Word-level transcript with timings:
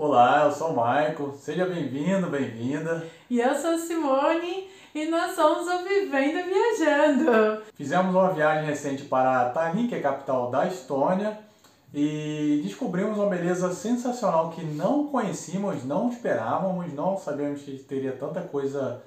Olá, 0.00 0.44
eu 0.44 0.52
sou 0.52 0.68
o 0.68 0.76
Michael, 0.76 1.34
seja 1.40 1.66
bem-vindo, 1.66 2.30
bem-vinda. 2.30 3.04
E 3.28 3.40
eu 3.40 3.52
sou 3.56 3.70
a 3.70 3.78
Simone 3.78 4.70
e 4.94 5.06
nós 5.06 5.34
somos 5.34 5.66
o 5.66 5.82
Vivendo 5.82 6.44
Viajando. 6.44 7.62
Fizemos 7.74 8.14
uma 8.14 8.30
viagem 8.30 8.64
recente 8.64 9.02
para 9.06 9.50
Tallinn, 9.50 9.88
que 9.88 9.96
é 9.96 9.98
a 9.98 10.02
capital 10.02 10.52
da 10.52 10.68
Estônia, 10.68 11.40
e 11.92 12.60
descobrimos 12.62 13.18
uma 13.18 13.26
beleza 13.26 13.72
sensacional 13.72 14.50
que 14.50 14.64
não 14.64 15.08
conhecíamos, 15.08 15.84
não 15.84 16.08
esperávamos, 16.10 16.92
não 16.94 17.18
sabíamos 17.18 17.62
que 17.62 17.76
teria 17.78 18.12
tanta 18.12 18.40
coisa 18.42 19.02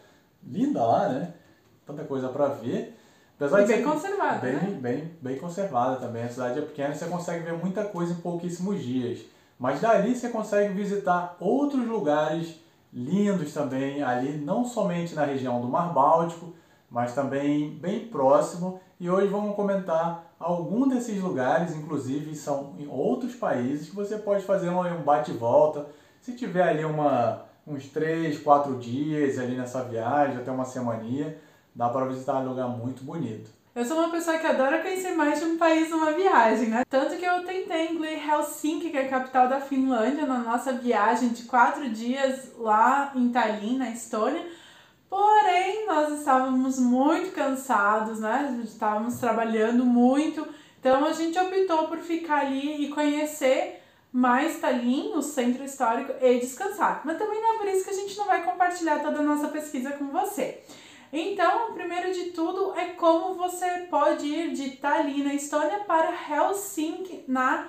linda 0.45 0.85
lá, 0.85 1.07
né? 1.07 1.33
Tanta 1.87 2.03
coisa 2.03 2.27
para 2.27 2.47
ver. 2.47 2.99
Apesar 3.37 3.61
e 3.61 3.65
bem 3.65 3.81
conservada, 3.81 4.39
bem, 4.39 4.55
né? 4.55 4.77
Bem, 4.81 5.11
bem 5.21 5.37
conservada 5.37 5.95
também. 5.95 6.23
A 6.23 6.29
cidade 6.29 6.59
é 6.59 6.61
pequena 6.63 6.93
e 6.93 6.97
você 6.97 7.05
consegue 7.05 7.45
ver 7.45 7.53
muita 7.53 7.85
coisa 7.85 8.11
em 8.11 8.17
pouquíssimos 8.17 8.83
dias. 8.83 9.30
Mas 9.61 9.79
dali 9.79 10.15
você 10.15 10.27
consegue 10.29 10.73
visitar 10.73 11.37
outros 11.39 11.87
lugares 11.87 12.59
lindos 12.91 13.53
também, 13.53 14.01
ali 14.01 14.35
não 14.35 14.65
somente 14.65 15.13
na 15.13 15.23
região 15.23 15.61
do 15.61 15.67
Mar 15.67 15.93
Báltico, 15.93 16.55
mas 16.89 17.13
também 17.13 17.69
bem 17.69 18.07
próximo. 18.07 18.81
E 18.99 19.07
hoje 19.07 19.27
vamos 19.27 19.55
comentar 19.55 20.33
algum 20.39 20.87
desses 20.87 21.21
lugares, 21.21 21.75
inclusive 21.75 22.33
são 22.33 22.73
em 22.79 22.87
outros 22.87 23.35
países, 23.35 23.91
que 23.91 23.95
você 23.95 24.17
pode 24.17 24.43
fazer 24.45 24.69
um 24.69 25.03
bate-volta. 25.03 25.85
Se 26.21 26.35
tiver 26.35 26.67
ali 26.67 26.83
uma, 26.83 27.43
uns 27.67 27.85
3, 27.85 28.39
4 28.39 28.79
dias 28.79 29.37
ali 29.37 29.55
nessa 29.55 29.83
viagem, 29.83 30.37
até 30.37 30.49
uma 30.51 30.65
semaninha, 30.65 31.37
dá 31.75 31.87
para 31.87 32.07
visitar 32.07 32.37
um 32.37 32.49
lugar 32.49 32.67
muito 32.67 33.03
bonito. 33.03 33.51
Eu 33.73 33.85
sou 33.85 33.97
uma 33.99 34.09
pessoa 34.09 34.37
que 34.37 34.45
adora 34.45 34.81
conhecer 34.81 35.11
mais 35.11 35.39
de 35.39 35.45
um 35.45 35.57
país 35.57 35.89
numa 35.89 36.11
viagem, 36.11 36.67
né? 36.67 36.83
Tanto 36.89 37.15
que 37.15 37.23
eu 37.23 37.45
tentei 37.45 37.85
incluir 37.85 38.19
Helsinki, 38.21 38.89
que 38.89 38.97
é 38.97 39.05
a 39.05 39.09
capital 39.09 39.47
da 39.47 39.61
Finlândia, 39.61 40.25
na 40.25 40.39
nossa 40.39 40.73
viagem 40.73 41.29
de 41.29 41.43
quatro 41.43 41.89
dias 41.89 42.51
lá 42.57 43.13
em 43.15 43.29
Tallinn, 43.31 43.77
na 43.77 43.89
Estônia. 43.89 44.45
Porém, 45.09 45.85
nós 45.87 46.19
estávamos 46.19 46.79
muito 46.79 47.31
cansados, 47.31 48.19
né? 48.19 48.59
Estávamos 48.61 49.17
trabalhando 49.19 49.85
muito. 49.85 50.45
Então 50.77 51.05
a 51.05 51.13
gente 51.13 51.39
optou 51.39 51.87
por 51.87 51.99
ficar 51.99 52.41
ali 52.41 52.83
e 52.83 52.89
conhecer 52.89 53.81
mais 54.11 54.59
Tallinn, 54.59 55.13
o 55.15 55.21
centro 55.21 55.63
histórico, 55.63 56.11
e 56.21 56.39
descansar. 56.39 57.03
Mas 57.05 57.17
também 57.17 57.41
não 57.41 57.53
é 57.53 57.57
por 57.57 57.67
isso 57.69 57.85
que 57.85 57.91
a 57.91 57.93
gente 57.93 58.17
não 58.17 58.25
vai 58.25 58.43
compartilhar 58.43 58.99
toda 58.99 59.19
a 59.19 59.23
nossa 59.23 59.47
pesquisa 59.47 59.91
com 59.91 60.07
você. 60.07 60.61
Então, 61.13 61.73
primeiro 61.73 62.13
de 62.13 62.31
tudo 62.31 62.73
é 62.75 62.91
como 62.91 63.35
você 63.35 63.87
pode 63.89 64.25
ir 64.25 64.53
de 64.53 64.71
Tallinn, 64.77 65.23
na 65.23 65.33
Estônia, 65.33 65.79
para 65.79 66.13
Helsinki, 66.13 67.25
na 67.27 67.67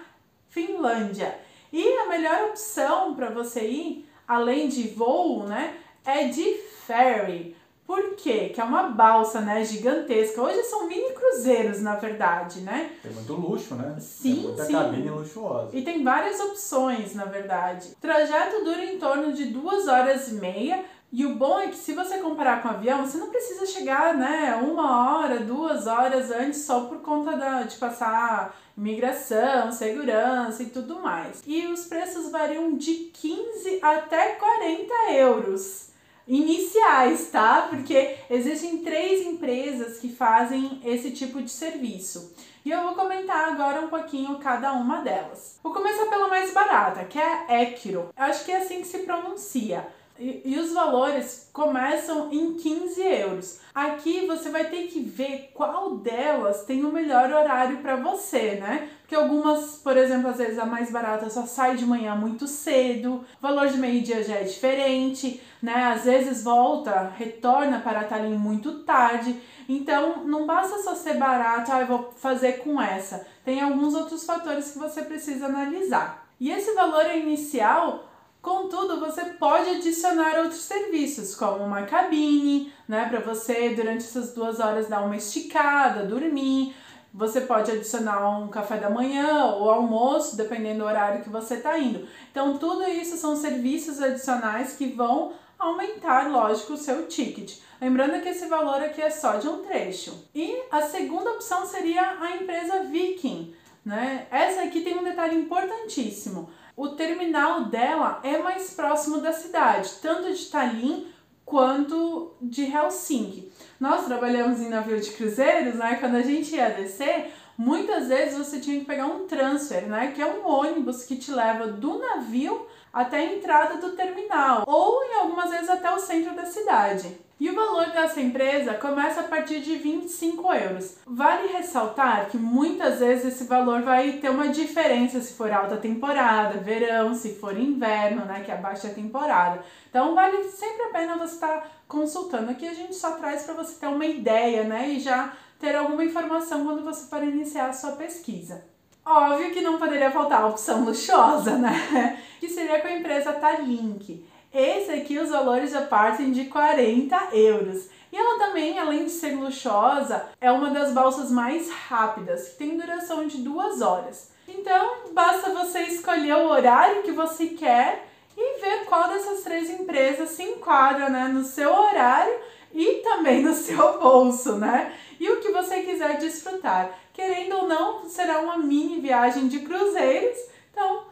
Finlândia. 0.48 1.38
E 1.72 1.84
a 1.98 2.08
melhor 2.08 2.50
opção 2.50 3.14
para 3.14 3.30
você 3.30 3.66
ir, 3.66 4.08
além 4.28 4.68
de 4.68 4.88
voo, 4.88 5.44
né, 5.44 5.76
é 6.04 6.28
de 6.28 6.54
ferry. 6.86 7.56
Por 7.84 8.14
quê? 8.14 8.50
Que 8.54 8.60
é 8.60 8.64
uma 8.64 8.84
balsa, 8.84 9.40
né, 9.40 9.64
gigantesca. 9.64 10.40
Hoje 10.40 10.62
são 10.64 10.86
mini 10.86 11.12
cruzeiros, 11.12 11.82
na 11.82 11.96
verdade, 11.96 12.60
né? 12.60 12.92
Tem 13.02 13.12
muito 13.12 13.32
luxo, 13.34 13.74
né? 13.74 13.96
Sim, 13.98 14.34
tem 14.34 14.42
muita 14.44 14.64
sim. 14.64 14.72
cabine 14.72 15.10
luxuosa. 15.10 15.76
E 15.76 15.82
tem 15.82 16.04
várias 16.04 16.38
opções, 16.38 17.14
na 17.14 17.24
verdade. 17.24 17.88
O 17.88 18.00
trajeto 18.00 18.64
dura 18.64 18.84
em 18.84 18.98
torno 18.98 19.32
de 19.32 19.46
duas 19.46 19.88
horas 19.88 20.28
e 20.28 20.34
meia, 20.34 20.84
e 21.12 21.26
o 21.26 21.34
bom 21.34 21.60
é 21.60 21.68
que 21.68 21.76
se 21.76 21.92
você 21.92 22.16
comparar 22.18 22.62
com 22.62 22.68
o 22.68 22.70
avião, 22.70 23.04
você 23.04 23.18
não 23.18 23.28
precisa 23.28 23.66
chegar, 23.66 24.16
né, 24.16 24.58
uma 24.62 25.18
hora, 25.18 25.40
duas 25.40 25.86
horas 25.86 26.30
antes 26.30 26.64
só 26.64 26.86
por 26.86 27.00
conta 27.00 27.36
da, 27.36 27.64
de 27.64 27.76
passar 27.76 28.56
imigração, 28.74 29.70
segurança 29.70 30.62
e 30.62 30.70
tudo 30.70 31.00
mais. 31.00 31.42
E 31.46 31.66
os 31.66 31.84
preços 31.84 32.30
variam 32.30 32.76
de 32.78 33.10
15 33.12 33.80
até 33.82 34.36
40 34.36 35.12
euros 35.12 35.90
iniciais, 36.26 37.28
tá? 37.30 37.66
Porque 37.68 38.16
existem 38.30 38.78
três 38.78 39.26
empresas 39.26 39.98
que 39.98 40.08
fazem 40.08 40.80
esse 40.82 41.10
tipo 41.10 41.42
de 41.42 41.50
serviço. 41.50 42.34
E 42.64 42.70
eu 42.70 42.82
vou 42.84 42.94
comentar 42.94 43.48
agora 43.48 43.80
um 43.80 43.88
pouquinho 43.88 44.38
cada 44.38 44.72
uma 44.72 45.02
delas. 45.02 45.58
Vou 45.62 45.74
começar 45.74 46.06
pela 46.06 46.28
mais 46.28 46.54
barata, 46.54 47.04
que 47.04 47.18
é 47.18 47.44
a 47.48 47.62
Equiro. 47.64 48.08
Eu 48.16 48.24
acho 48.24 48.44
que 48.44 48.52
é 48.52 48.58
assim 48.58 48.80
que 48.80 48.86
se 48.86 49.00
pronuncia. 49.00 49.86
E, 50.22 50.42
e, 50.44 50.56
os 50.56 50.72
valores 50.72 51.50
começam 51.52 52.32
em 52.32 52.54
15 52.54 53.02
euros. 53.02 53.60
Aqui 53.74 54.24
você 54.24 54.50
vai 54.50 54.66
ter 54.66 54.86
que 54.86 55.00
ver 55.00 55.50
qual 55.52 55.96
delas 55.96 56.64
tem 56.64 56.84
o 56.84 56.92
melhor 56.92 57.32
horário 57.32 57.78
para 57.78 57.96
você, 57.96 58.52
né? 58.52 58.88
Porque 59.00 59.16
algumas, 59.16 59.80
por 59.82 59.96
exemplo, 59.96 60.30
às 60.30 60.38
vezes 60.38 60.60
a 60.60 60.64
mais 60.64 60.92
barata 60.92 61.28
só 61.28 61.44
sai 61.44 61.74
de 61.74 61.84
manhã 61.84 62.14
muito 62.14 62.46
cedo, 62.46 63.14
o 63.14 63.24
valor 63.42 63.66
de 63.66 63.78
meio-dia 63.78 64.22
já 64.22 64.36
é 64.36 64.44
diferente, 64.44 65.42
né? 65.60 65.92
Às 65.92 66.04
vezes 66.04 66.44
volta, 66.44 67.12
retorna 67.18 67.80
para 67.80 68.04
Tallinn 68.04 68.38
muito 68.38 68.84
tarde. 68.84 69.36
Então 69.68 70.24
não 70.24 70.46
basta 70.46 70.78
só 70.84 70.94
ser 70.94 71.14
barato, 71.14 71.72
ah, 71.72 71.80
eu 71.80 71.86
vou 71.88 72.12
fazer 72.14 72.58
com 72.58 72.80
essa. 72.80 73.26
Tem 73.44 73.60
alguns 73.60 73.92
outros 73.96 74.24
fatores 74.24 74.70
que 74.70 74.78
você 74.78 75.02
precisa 75.02 75.46
analisar. 75.46 76.28
E 76.38 76.48
esse 76.52 76.72
valor 76.74 77.06
inicial 77.12 78.11
Contudo, 78.42 78.98
você 78.98 79.24
pode 79.24 79.70
adicionar 79.70 80.40
outros 80.40 80.62
serviços, 80.62 81.36
como 81.36 81.64
uma 81.64 81.82
cabine, 81.82 82.72
né, 82.88 83.06
para 83.08 83.20
você 83.20 83.68
durante 83.68 84.04
essas 84.04 84.34
duas 84.34 84.58
horas 84.58 84.88
dar 84.88 85.02
uma 85.02 85.16
esticada, 85.16 86.04
dormir. 86.04 86.74
Você 87.14 87.42
pode 87.42 87.70
adicionar 87.70 88.36
um 88.40 88.48
café 88.48 88.78
da 88.78 88.90
manhã 88.90 89.44
ou 89.44 89.70
almoço, 89.70 90.36
dependendo 90.36 90.80
do 90.80 90.86
horário 90.86 91.22
que 91.22 91.30
você 91.30 91.54
está 91.54 91.78
indo. 91.78 92.08
Então, 92.32 92.58
tudo 92.58 92.82
isso 92.82 93.16
são 93.16 93.36
serviços 93.36 94.02
adicionais 94.02 94.72
que 94.72 94.86
vão 94.86 95.34
aumentar, 95.56 96.28
lógico, 96.28 96.72
o 96.72 96.78
seu 96.78 97.06
ticket. 97.06 97.58
Lembrando 97.80 98.20
que 98.22 98.28
esse 98.28 98.46
valor 98.46 98.82
aqui 98.82 99.00
é 99.00 99.10
só 99.10 99.36
de 99.36 99.46
um 99.46 99.62
trecho. 99.62 100.28
E 100.34 100.62
a 100.68 100.82
segunda 100.82 101.30
opção 101.30 101.64
seria 101.64 102.18
a 102.20 102.36
empresa 102.36 102.82
Viking. 102.84 103.54
Né? 103.84 104.26
Essa 104.30 104.62
aqui 104.62 104.80
tem 104.80 104.98
um 104.98 105.04
detalhe 105.04 105.36
importantíssimo. 105.36 106.50
O 106.74 106.88
terminal 106.88 107.66
dela 107.66 108.20
é 108.22 108.38
mais 108.38 108.72
próximo 108.72 109.20
da 109.20 109.32
cidade, 109.32 109.90
tanto 110.00 110.32
de 110.32 110.46
Tallinn 110.46 111.06
quanto 111.44 112.32
de 112.40 112.64
Helsinki. 112.64 113.52
Nós 113.78 114.06
trabalhamos 114.06 114.58
em 114.60 114.70
navio 114.70 114.98
de 114.98 115.10
cruzeiros, 115.10 115.74
né? 115.74 115.96
Quando 116.00 116.14
a 116.14 116.22
gente 116.22 116.54
ia 116.54 116.70
descer, 116.70 117.30
muitas 117.58 118.08
vezes 118.08 118.38
você 118.38 118.58
tinha 118.58 118.80
que 118.80 118.86
pegar 118.86 119.06
um 119.06 119.26
transfer, 119.26 119.86
né? 119.86 120.12
Que 120.14 120.22
é 120.22 120.26
um 120.26 120.46
ônibus 120.46 121.04
que 121.04 121.16
te 121.16 121.30
leva 121.30 121.66
do 121.66 121.98
navio 121.98 122.66
até 122.90 123.18
a 123.18 123.34
entrada 123.34 123.76
do 123.76 123.92
terminal, 123.96 124.64
ou 124.66 125.04
em 125.04 125.14
algumas 125.14 125.50
vezes 125.50 125.68
até 125.68 125.90
o 125.90 125.98
centro 125.98 126.34
da 126.34 126.46
cidade. 126.46 127.18
E 127.42 127.50
o 127.50 127.56
valor 127.56 127.86
dessa 127.86 128.20
empresa 128.20 128.74
começa 128.74 129.22
a 129.22 129.24
partir 129.24 129.58
de 129.58 129.74
25 129.74 130.54
euros. 130.54 130.98
Vale 131.04 131.48
ressaltar 131.48 132.28
que 132.30 132.36
muitas 132.36 133.00
vezes 133.00 133.34
esse 133.34 133.44
valor 133.48 133.82
vai 133.82 134.12
ter 134.12 134.30
uma 134.30 134.46
diferença 134.46 135.20
se 135.20 135.32
for 135.34 135.50
alta 135.50 135.76
temporada, 135.76 136.60
verão, 136.60 137.12
se 137.16 137.34
for 137.34 137.58
inverno, 137.58 138.24
né, 138.26 138.42
que 138.44 138.52
é 138.52 138.54
a 138.54 138.58
baixa 138.58 138.90
temporada. 138.90 139.60
Então 139.90 140.14
vale 140.14 140.44
sempre 140.44 140.84
a 140.84 140.90
pena 140.90 141.18
você 141.18 141.34
estar 141.34 141.62
tá 141.62 141.66
consultando. 141.88 142.48
Aqui 142.48 142.64
a 142.64 142.74
gente 142.74 142.94
só 142.94 143.16
traz 143.16 143.42
para 143.42 143.54
você 143.54 143.74
ter 143.74 143.88
uma 143.88 144.06
ideia, 144.06 144.62
né, 144.62 144.90
e 144.90 145.00
já 145.00 145.32
ter 145.58 145.74
alguma 145.74 146.04
informação 146.04 146.64
quando 146.64 146.84
você 146.84 147.10
for 147.10 147.24
iniciar 147.24 147.70
a 147.70 147.72
sua 147.72 147.96
pesquisa. 147.96 148.64
Óbvio 149.04 149.50
que 149.50 149.62
não 149.62 149.80
poderia 149.80 150.12
faltar 150.12 150.42
a 150.42 150.46
opção 150.46 150.84
luxuosa, 150.84 151.56
né? 151.58 152.22
Que 152.38 152.48
seria 152.48 152.80
com 152.80 152.88
a 152.88 152.92
empresa 152.92 153.32
Talink. 153.32 154.24
Esse 154.54 154.92
aqui 154.92 155.18
os 155.18 155.30
valores 155.30 155.70
já 155.70 155.82
partem 155.82 156.30
de 156.30 156.44
40 156.44 157.28
euros. 157.32 157.88
E 158.12 158.16
ela 158.16 158.38
também, 158.38 158.78
além 158.78 159.06
de 159.06 159.10
ser 159.10 159.34
luxuosa, 159.34 160.26
é 160.38 160.52
uma 160.52 160.68
das 160.68 160.92
balsas 160.92 161.30
mais 161.30 161.70
rápidas, 161.70 162.48
que 162.48 162.56
tem 162.56 162.76
duração 162.76 163.26
de 163.26 163.38
duas 163.38 163.80
horas. 163.80 164.30
Então, 164.46 164.96
basta 165.12 165.50
você 165.54 165.80
escolher 165.84 166.34
o 166.34 166.50
horário 166.50 167.02
que 167.02 167.12
você 167.12 167.46
quer 167.46 168.06
e 168.36 168.60
ver 168.60 168.84
qual 168.84 169.08
dessas 169.08 169.42
três 169.42 169.70
empresas 169.70 170.30
se 170.30 170.42
enquadra 170.42 171.08
né, 171.08 171.28
no 171.28 171.44
seu 171.44 171.72
horário 171.72 172.34
e 172.74 172.96
também 173.02 173.42
no 173.42 173.54
seu 173.54 173.98
bolso, 173.98 174.56
né? 174.56 174.92
E 175.18 175.30
o 175.30 175.40
que 175.40 175.50
você 175.50 175.80
quiser 175.80 176.18
desfrutar. 176.18 176.90
Querendo 177.14 177.56
ou 177.56 177.68
não, 177.68 178.08
será 178.08 178.40
uma 178.40 178.58
mini 178.58 179.00
viagem 179.00 179.48
de 179.48 179.60
cruzeiros, 179.60 180.38
então 180.70 181.04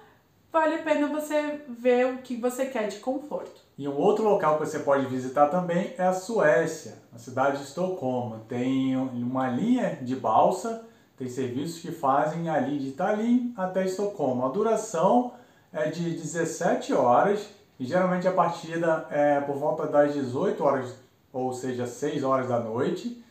vale 0.52 0.76
a 0.76 0.82
pena 0.82 1.06
você 1.08 1.62
ver 1.69 2.14
o 2.14 2.19
que 2.19 2.37
você 2.37 2.67
quer 2.67 2.88
de 2.88 2.99
conforto. 2.99 3.61
E 3.79 3.88
um 3.88 3.97
outro 3.97 4.25
local 4.25 4.58
que 4.58 4.67
você 4.67 4.81
pode 4.81 5.06
visitar 5.06 5.47
também 5.47 5.94
é 5.97 6.02
a 6.02 6.12
Suécia, 6.12 6.99
a 7.14 7.19
cidade 7.19 7.58
de 7.58 7.64
Estocolmo. 7.64 8.41
Tem 8.49 8.97
uma 8.97 9.49
linha 9.49 9.99
de 10.02 10.14
balsa, 10.17 10.85
tem 11.17 11.29
serviços 11.29 11.81
que 11.81 11.93
fazem 11.93 12.49
ali 12.49 12.79
de 12.79 12.93
Tallinn 12.93 13.52
até 13.56 13.85
Estocolmo. 13.85 14.44
A 14.44 14.49
duração 14.49 15.32
é 15.73 15.88
de 15.88 16.11
17 16.11 16.93
horas 16.93 17.49
e 17.79 17.85
geralmente 17.85 18.29
a 18.29 18.32
partida 18.32 19.06
é 19.11 19.41
por 19.41 19.56
volta 19.56 19.87
das 19.87 20.12
18 20.12 20.62
horas, 20.62 20.94
ou 21.32 21.52
seja, 21.52 21.87
6 21.87 22.23
horas 22.25 22.49
da 22.49 22.58
noite. 22.58 23.25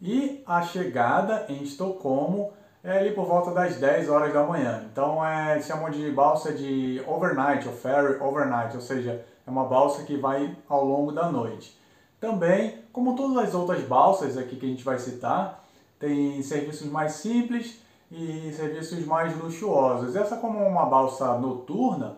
E 0.00 0.42
a 0.46 0.62
chegada 0.62 1.44
em 1.50 1.62
Estocolmo 1.62 2.52
é 2.82 2.98
ali 2.98 3.12
por 3.12 3.26
volta 3.26 3.50
das 3.52 3.76
10 3.76 4.08
horas 4.08 4.32
da 4.32 4.42
manhã. 4.42 4.84
Então 4.90 5.24
é, 5.24 5.60
chamam 5.60 5.90
de 5.90 6.10
balsa 6.10 6.52
de 6.52 7.02
overnight, 7.06 7.66
ou 7.68 7.74
ferry 7.74 8.20
overnight, 8.20 8.74
ou 8.74 8.82
seja, 8.82 9.24
é 9.46 9.50
uma 9.50 9.64
balsa 9.64 10.02
que 10.02 10.16
vai 10.16 10.56
ao 10.68 10.84
longo 10.84 11.12
da 11.12 11.30
noite. 11.30 11.78
Também, 12.20 12.78
como 12.92 13.16
todas 13.16 13.48
as 13.48 13.54
outras 13.54 13.82
balsas 13.82 14.36
aqui 14.36 14.56
que 14.56 14.66
a 14.66 14.68
gente 14.68 14.84
vai 14.84 14.98
citar, 14.98 15.64
tem 15.98 16.42
serviços 16.42 16.86
mais 16.88 17.12
simples 17.12 17.80
e 18.10 18.52
serviços 18.52 19.04
mais 19.04 19.36
luxuosos. 19.36 20.16
Essa 20.16 20.36
como 20.36 20.58
uma 20.58 20.86
balsa 20.86 21.38
noturna, 21.38 22.16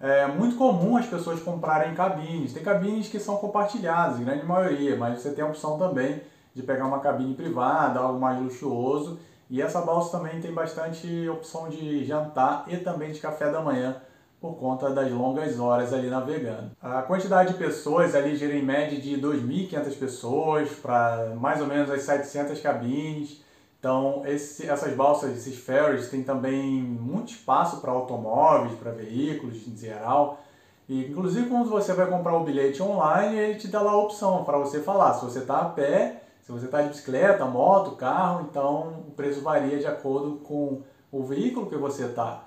é 0.00 0.26
muito 0.26 0.56
comum 0.56 0.96
as 0.96 1.06
pessoas 1.06 1.40
comprarem 1.40 1.94
cabines. 1.94 2.52
Tem 2.52 2.62
cabines 2.62 3.08
que 3.08 3.18
são 3.18 3.36
compartilhadas, 3.36 4.20
grande 4.20 4.46
maioria, 4.46 4.96
mas 4.96 5.20
você 5.20 5.30
tem 5.32 5.44
a 5.44 5.48
opção 5.48 5.76
também 5.76 6.20
de 6.54 6.62
pegar 6.62 6.86
uma 6.86 7.00
cabine 7.00 7.34
privada, 7.34 7.98
algo 7.98 8.20
mais 8.20 8.40
luxuoso. 8.40 9.18
E 9.50 9.62
essa 9.62 9.80
balsa 9.80 10.18
também 10.18 10.40
tem 10.40 10.52
bastante 10.52 11.28
opção 11.28 11.68
de 11.68 12.04
jantar 12.04 12.64
e 12.68 12.76
também 12.76 13.12
de 13.12 13.20
café 13.20 13.50
da 13.50 13.60
manhã 13.60 13.96
por 14.40 14.54
conta 14.56 14.90
das 14.90 15.10
longas 15.10 15.58
horas 15.58 15.92
ali 15.92 16.08
navegando. 16.08 16.70
A 16.80 17.02
quantidade 17.02 17.52
de 17.52 17.58
pessoas 17.58 18.14
ali 18.14 18.36
gira 18.36 18.54
em 18.54 18.62
média 18.62 19.00
de 19.00 19.20
2.500 19.20 19.98
pessoas 19.98 20.68
para 20.70 21.34
mais 21.40 21.60
ou 21.60 21.66
menos 21.66 21.90
as 21.90 22.02
700 22.02 22.60
cabines. 22.60 23.42
Então, 23.80 24.22
esse, 24.26 24.68
essas 24.68 24.94
balsas, 24.94 25.36
esses 25.36 25.58
ferries, 25.58 26.08
têm 26.08 26.22
também 26.22 26.82
muito 26.82 27.32
espaço 27.32 27.80
para 27.80 27.90
automóveis, 27.90 28.78
para 28.78 28.92
veículos 28.92 29.66
em 29.66 29.76
geral. 29.76 30.40
E, 30.88 31.06
inclusive, 31.06 31.48
quando 31.48 31.68
você 31.68 31.92
vai 31.92 32.06
comprar 32.06 32.36
o 32.36 32.44
bilhete 32.44 32.82
online, 32.82 33.36
ele 33.36 33.58
te 33.58 33.68
dá 33.68 33.80
lá 33.80 33.92
a 33.92 33.98
opção 33.98 34.44
para 34.44 34.58
você 34.58 34.80
falar 34.80 35.14
se 35.14 35.24
você 35.24 35.40
está 35.40 35.58
a 35.58 35.68
pé, 35.68 36.22
se 36.48 36.52
você 36.52 36.64
está 36.64 36.80
de 36.80 36.88
bicicleta, 36.88 37.44
moto, 37.44 37.90
carro. 37.90 38.46
Então, 38.50 39.04
o 39.06 39.10
preço 39.10 39.42
varia 39.42 39.78
de 39.78 39.86
acordo 39.86 40.36
com 40.36 40.80
o 41.12 41.22
veículo 41.22 41.68
que 41.68 41.76
você 41.76 42.06
está. 42.06 42.44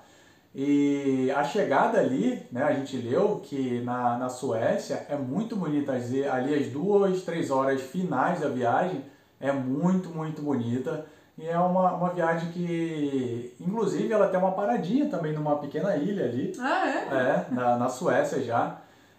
E 0.52 1.30
a 1.30 1.44
chegada 1.44 2.00
ali, 2.00 2.44
né, 2.50 2.64
a 2.64 2.72
gente 2.72 2.96
leu 2.96 3.40
que 3.44 3.80
na, 3.82 4.18
na 4.18 4.28
Suécia 4.28 5.06
é 5.08 5.14
muito 5.14 5.54
bonita. 5.54 5.92
Ali 5.92 6.52
as 6.52 6.66
duas, 6.66 7.22
três 7.22 7.48
horas 7.48 7.80
finais 7.80 8.40
da 8.40 8.48
viagem 8.48 9.04
é 9.40 9.52
muito, 9.52 10.08
muito 10.08 10.42
bonita. 10.42 11.06
E 11.38 11.46
é 11.46 11.56
uma, 11.56 11.92
uma 11.92 12.10
viagem 12.10 12.50
que, 12.50 13.54
inclusive, 13.60 14.12
ela 14.12 14.26
tem 14.26 14.40
uma 14.40 14.50
paradinha 14.50 15.08
também 15.08 15.32
numa 15.32 15.58
pequena 15.58 15.96
ilha 15.96 16.24
ali. 16.24 16.52
Ah, 16.58 16.88
é? 16.88 17.14
É, 17.14 17.54
na, 17.54 17.76
na 17.76 17.88
Suécia 17.88 18.42
já. 18.42 18.78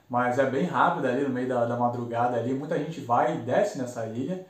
Mas 0.09 0.37
é 0.37 0.45
bem 0.45 0.65
rápida 0.65 1.07
ali 1.07 1.23
no 1.23 1.29
meio 1.29 1.47
da, 1.47 1.63
da 1.63 1.77
madrugada 1.77 2.35
ali. 2.35 2.53
Muita 2.53 2.77
gente 2.77 2.99
vai 2.99 3.37
e 3.37 3.37
desce 3.39 3.77
nessa 3.77 4.05
ilha. 4.07 4.45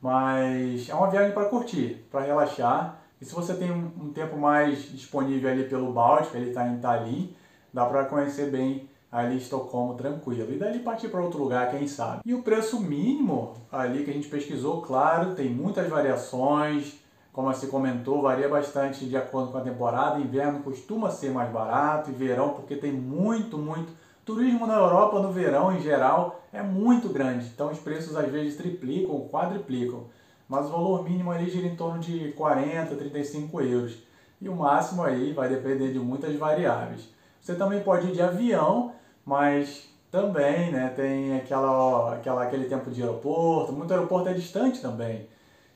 Mas 0.00 0.88
é 0.88 0.94
uma 0.94 1.10
viagem 1.10 1.32
para 1.32 1.46
curtir, 1.46 2.06
para 2.10 2.20
relaxar. 2.20 2.98
E 3.20 3.24
se 3.24 3.34
você 3.34 3.54
tem 3.54 3.70
um, 3.70 4.12
tempo 4.12 4.36
mais 4.36 4.90
disponível 4.92 5.50
ali 5.50 5.64
pelo 5.64 5.92
Báltico, 5.92 6.36
ele 6.36 6.50
está 6.50 6.68
em 6.68 6.78
Tallinn, 6.78 7.30
dá 7.72 7.86
para 7.86 8.04
conhecer 8.04 8.50
bem 8.50 8.88
ali 9.10 9.38
Estocolmo 9.38 9.94
tranquilo. 9.94 10.52
E 10.52 10.58
dali 10.58 10.80
partir 10.80 11.08
para 11.08 11.22
outro 11.22 11.38
lugar, 11.38 11.70
quem 11.70 11.88
sabe. 11.88 12.20
E 12.24 12.34
o 12.34 12.42
preço 12.42 12.80
mínimo 12.80 13.54
ali 13.72 14.04
que 14.04 14.10
a 14.10 14.14
gente 14.14 14.28
pesquisou, 14.28 14.82
claro, 14.82 15.34
tem 15.34 15.48
muitas 15.48 15.88
variações. 15.88 17.00
Como 17.32 17.52
se 17.52 17.66
comentou, 17.66 18.22
varia 18.22 18.48
bastante 18.48 19.04
de 19.06 19.16
acordo 19.16 19.52
com 19.52 19.58
a 19.58 19.62
temporada. 19.62 20.18
Inverno 20.18 20.62
costuma 20.62 21.10
ser 21.10 21.30
mais 21.30 21.50
barato 21.50 22.10
e 22.10 22.14
verão, 22.14 22.50
porque 22.50 22.76
tem 22.76 22.92
muito, 22.92 23.58
muito. 23.58 23.92
Turismo 24.26 24.66
na 24.66 24.74
Europa 24.74 25.20
no 25.20 25.32
verão 25.32 25.74
em 25.74 25.80
geral 25.80 26.42
é 26.52 26.62
muito 26.62 27.08
grande, 27.08 27.46
então 27.46 27.70
os 27.70 27.78
preços 27.78 28.14
às 28.14 28.30
vezes 28.30 28.56
triplicam 28.56 29.14
ou 29.14 29.28
quadriplicam 29.28 30.04
mas 30.48 30.66
o 30.66 30.70
valor 30.70 31.04
mínimo 31.04 31.30
ali 31.30 31.50
gira 31.50 31.66
em 31.66 31.76
torno 31.76 31.98
de 31.98 32.32
40, 32.32 32.94
35 32.94 33.60
euros. 33.62 33.98
E 34.40 34.48
o 34.48 34.54
máximo 34.54 35.02
aí 35.02 35.32
vai 35.32 35.48
depender 35.48 35.92
de 35.92 35.98
muitas 35.98 36.34
variáveis. 36.36 37.08
Você 37.40 37.54
também 37.54 37.82
pode 37.82 38.08
ir 38.08 38.12
de 38.12 38.22
avião, 38.22 38.92
mas 39.24 39.88
também 40.10 40.70
né, 40.70 40.92
tem 40.94 41.36
aquela, 41.36 42.14
aquela, 42.14 42.44
aquele 42.44 42.68
tempo 42.68 42.90
de 42.90 43.02
aeroporto. 43.02 43.72
Muito 43.72 43.92
aeroporto 43.92 44.28
é 44.28 44.34
distante 44.34 44.80
também. 44.80 45.28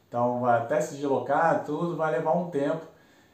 Então, 0.09 0.45
até 0.45 0.81
se 0.81 0.97
deslocar, 0.97 1.65
tudo 1.65 1.97
vai 1.97 2.13
levar 2.13 2.33
um 2.33 2.51
tempo. 2.51 2.85